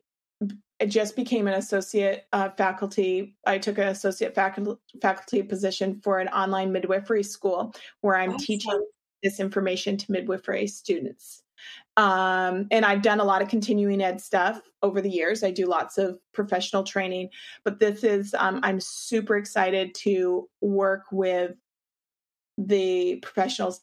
[0.81, 3.37] I just became an associate uh, faculty.
[3.47, 8.45] I took an associate faculty, faculty position for an online midwifery school where I'm awesome.
[8.45, 8.87] teaching
[9.23, 11.43] this information to midwifery students.
[11.97, 15.43] Um, and I've done a lot of continuing ed stuff over the years.
[15.43, 17.31] I do lots of professional training,
[17.65, 21.53] but this is, um, I'm super excited to work with
[22.59, 23.81] the professionals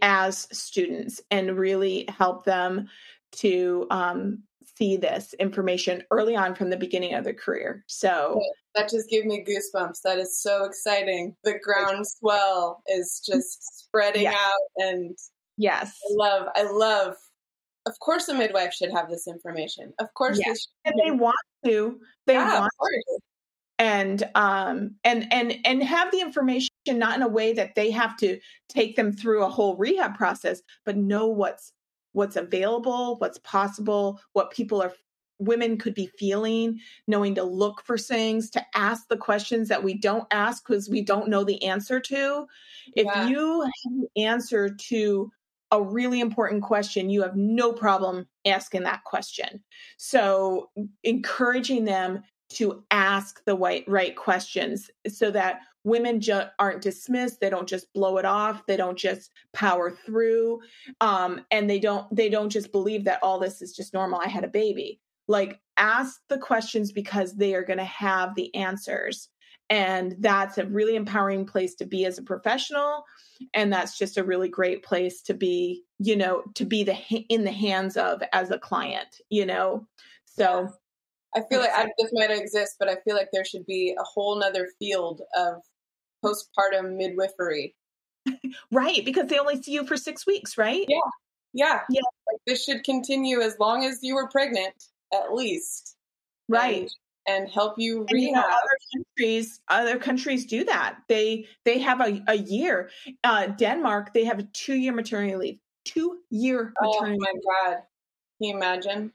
[0.00, 2.88] as students and really help them
[3.36, 4.42] to um,
[4.76, 7.84] see this information early on from the beginning of their career.
[7.86, 8.40] So
[8.74, 10.02] that just gave me goosebumps.
[10.04, 11.34] That is so exciting.
[11.44, 14.36] The groundswell is just spreading yes.
[14.38, 15.16] out and
[15.56, 15.98] yes.
[16.04, 17.16] I love I love
[17.86, 19.92] of course a midwife should have this information.
[19.98, 20.66] Of course yes.
[20.84, 21.98] they and they want to.
[22.26, 23.18] They yeah, want to.
[23.78, 28.16] And um and and and have the information not in a way that they have
[28.18, 31.72] to take them through a whole rehab process, but know what's
[32.16, 34.92] what's available, what's possible, what people are
[35.38, 39.92] women could be feeling, knowing to look for things, to ask the questions that we
[39.92, 42.46] don't ask because we don't know the answer to.
[42.96, 43.28] If yeah.
[43.28, 45.30] you have an answer to
[45.72, 49.62] a really important question, you have no problem asking that question.
[49.98, 50.70] So,
[51.04, 57.48] encouraging them to ask the right, right questions so that women ju- aren't dismissed they
[57.48, 60.60] don't just blow it off they don't just power through
[61.00, 64.28] um, and they don't they don't just believe that all this is just normal i
[64.28, 65.00] had a baby.
[65.28, 69.28] Like ask the questions because they are going to have the answers.
[69.68, 73.04] And that's a really empowering place to be as a professional
[73.52, 76.94] and that's just a really great place to be you know to be the
[77.28, 79.86] in the hands of as a client you know?
[80.24, 80.68] So
[81.34, 84.04] I feel like I, this might exist, but I feel like there should be a
[84.04, 85.62] whole nother field of
[86.26, 87.74] postpartum midwifery.
[88.72, 90.84] right, because they only see you for six weeks, right?
[90.88, 90.98] Yeah.
[91.52, 91.80] Yeah.
[91.88, 92.02] Yeah.
[92.30, 94.74] Like this should continue as long as you were pregnant,
[95.14, 95.96] at least.
[96.48, 96.82] Right.
[96.82, 96.90] And,
[97.28, 100.98] and help you and, you know, other countries, other countries do that.
[101.08, 102.90] They they have a, a year.
[103.24, 105.58] Uh, Denmark, they have a two year maternity leave.
[105.84, 107.18] Two year maternity.
[107.20, 107.82] Oh my god!
[108.38, 109.12] Can you imagine?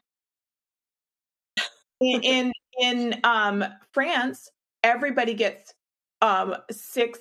[2.02, 4.50] in in, in um, France,
[4.84, 5.74] everybody gets
[6.22, 7.20] um, six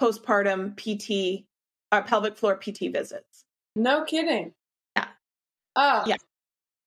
[0.00, 1.44] postpartum PT,
[1.92, 3.44] uh, pelvic floor PT visits.
[3.76, 4.52] No kidding.
[4.96, 5.06] Yeah.
[5.76, 6.02] Oh.
[6.06, 6.16] Yeah.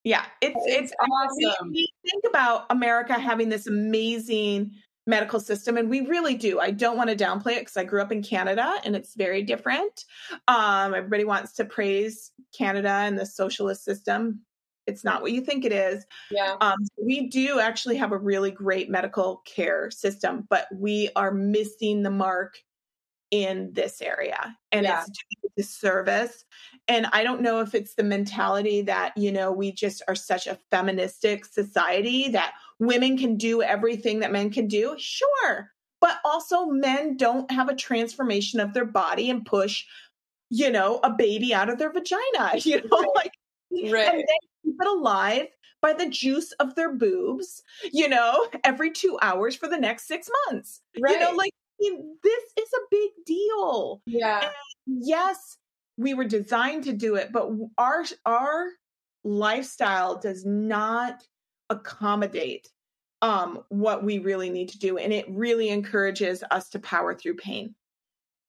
[0.03, 0.25] Yeah.
[0.41, 1.69] It's, it's, it's awesome.
[1.69, 4.71] We, we think about America having this amazing
[5.05, 8.01] medical system and we really do i don't want to downplay it because i grew
[8.01, 10.05] up in canada and it's very different
[10.47, 14.39] um, everybody wants to praise canada and the socialist system
[14.87, 16.05] it's not what you think it is.
[16.31, 16.55] Yeah.
[16.61, 22.03] Um, we do actually have a really great medical care system, but we are missing
[22.03, 22.57] the mark
[23.31, 25.01] in this area and yeah.
[25.01, 26.45] it's doing disservice.
[26.87, 30.45] And I don't know if it's the mentality that, you know, we just are such
[30.45, 34.95] a feministic society that women can do everything that men can do.
[34.99, 35.71] Sure.
[35.99, 39.85] But also, men don't have a transformation of their body and push,
[40.49, 43.09] you know, a baby out of their vagina, you know, right.
[43.15, 43.31] like
[43.91, 44.13] Right.
[44.13, 44.23] And
[44.83, 45.47] it alive
[45.81, 47.61] by the juice of their boobs,
[47.91, 50.81] you know, every two hours for the next six months.
[50.99, 51.13] Right.
[51.13, 54.01] You know, like I mean, this is a big deal.
[54.05, 54.41] Yeah.
[54.43, 54.51] And
[55.05, 55.57] yes,
[55.97, 58.69] we were designed to do it, but our our
[59.23, 61.23] lifestyle does not
[61.69, 62.69] accommodate
[63.21, 67.35] um, what we really need to do, and it really encourages us to power through
[67.35, 67.75] pain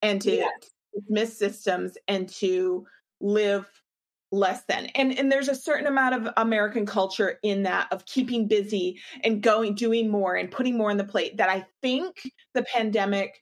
[0.01, 0.51] and to yes.
[0.93, 2.85] dismiss systems and to
[3.21, 3.69] live
[4.31, 4.87] less than.
[4.95, 9.41] And and there's a certain amount of american culture in that of keeping busy and
[9.41, 12.21] going doing more and putting more on the plate that i think
[12.53, 13.41] the pandemic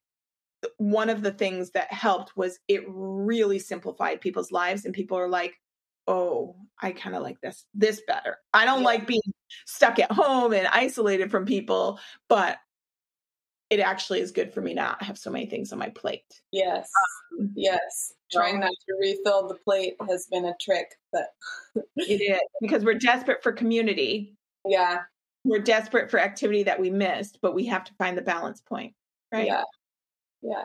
[0.77, 5.29] one of the things that helped was it really simplified people's lives and people are
[5.29, 5.55] like
[6.07, 8.37] oh i kind of like this this better.
[8.53, 8.85] I don't yeah.
[8.85, 9.21] like being
[9.65, 12.57] stuck at home and isolated from people but
[13.69, 16.41] it actually is good for me not have so many things on my plate.
[16.51, 16.89] Yes.
[17.39, 21.27] Um, yes trying not to refill the plate has been a trick but
[21.95, 24.35] it is because we're desperate for community.
[24.67, 25.01] Yeah.
[25.45, 28.93] We're desperate for activity that we missed but we have to find the balance point
[29.31, 29.47] right?
[29.47, 29.63] Yeah.
[30.41, 30.63] Yeah.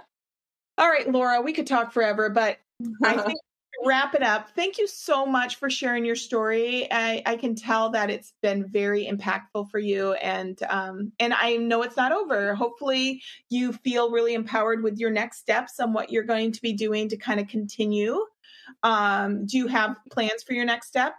[0.77, 2.59] All right laura we could talk forever but
[3.05, 3.39] i think
[3.85, 6.89] wrap it up, thank you so much for sharing your story.
[6.91, 11.57] I, I can tell that it's been very impactful for you, and um, and I
[11.57, 12.55] know it's not over.
[12.55, 16.73] Hopefully, you feel really empowered with your next steps and what you're going to be
[16.73, 18.25] doing to kind of continue.
[18.83, 21.15] Um, do you have plans for your next step?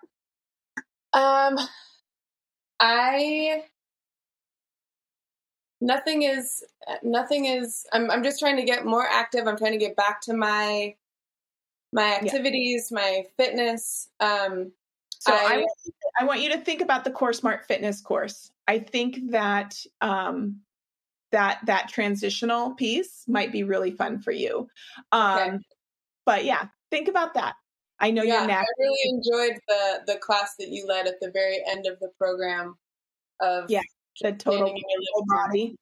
[1.14, 1.57] Um,
[2.80, 3.64] I
[5.82, 6.64] nothing is
[7.03, 7.86] nothing is.
[7.93, 9.47] I'm I'm just trying to get more active.
[9.47, 10.95] I'm trying to get back to my
[11.92, 12.96] my activities, yeah.
[12.96, 14.10] my fitness.
[14.20, 14.72] Um,
[15.20, 15.72] so I, I, want
[16.22, 18.52] I, want you to think about the Core Smart Fitness course.
[18.68, 20.62] I think that um,
[21.32, 24.68] that that transitional piece might be really fun for you.
[25.12, 25.58] Um, okay.
[26.26, 27.56] But yeah, think about that.
[28.00, 28.52] I know yeah, you're.
[28.52, 32.10] I really enjoyed the the class that you led at the very end of the
[32.18, 32.76] program.
[33.42, 33.82] Of yeah,
[34.22, 34.74] the total,
[35.28, 35.76] body.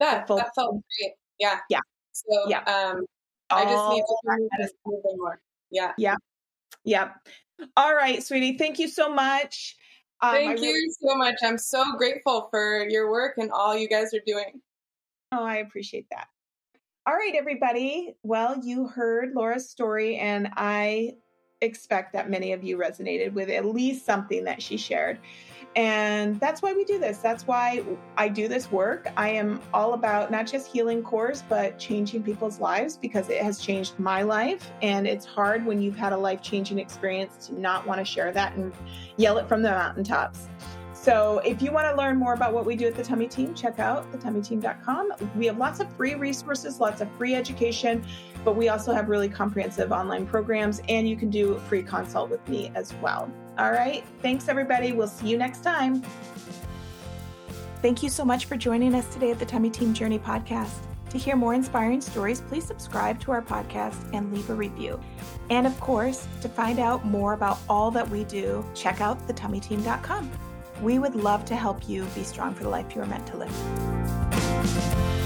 [0.00, 1.12] That that felt great.
[1.38, 1.80] Yeah, yeah.
[2.12, 2.60] So yeah.
[2.60, 3.04] um,
[3.50, 5.40] I just need to move more.
[5.70, 5.92] Yeah.
[5.98, 6.16] Yeah.
[6.84, 7.10] Yeah.
[7.76, 8.58] All right, sweetie.
[8.58, 9.76] Thank you so much.
[10.20, 11.36] Um, Thank really- you so much.
[11.42, 14.60] I'm so grateful for your work and all you guys are doing.
[15.32, 16.28] Oh, I appreciate that.
[17.06, 18.14] All right, everybody.
[18.22, 21.16] Well, you heard Laura's story, and I
[21.60, 25.18] expect that many of you resonated with at least something that she shared.
[25.76, 27.18] And that's why we do this.
[27.18, 27.84] That's why
[28.16, 29.08] I do this work.
[29.18, 33.60] I am all about not just healing cores, but changing people's lives because it has
[33.60, 34.70] changed my life.
[34.80, 38.32] And it's hard when you've had a life changing experience to not want to share
[38.32, 38.72] that and
[39.18, 40.48] yell it from the mountaintops.
[40.94, 43.54] So, if you want to learn more about what we do at the Tummy Team,
[43.54, 45.12] check out thetummyteam.com.
[45.36, 48.04] We have lots of free resources, lots of free education,
[48.44, 52.28] but we also have really comprehensive online programs, and you can do a free consult
[52.28, 53.30] with me as well.
[53.58, 54.04] All right.
[54.22, 54.92] Thanks, everybody.
[54.92, 56.02] We'll see you next time.
[57.82, 60.78] Thank you so much for joining us today at the Tummy Team Journey podcast.
[61.10, 65.00] To hear more inspiring stories, please subscribe to our podcast and leave a review.
[65.50, 70.30] And of course, to find out more about all that we do, check out thetummyteam.com.
[70.82, 73.36] We would love to help you be strong for the life you are meant to
[73.36, 75.25] live.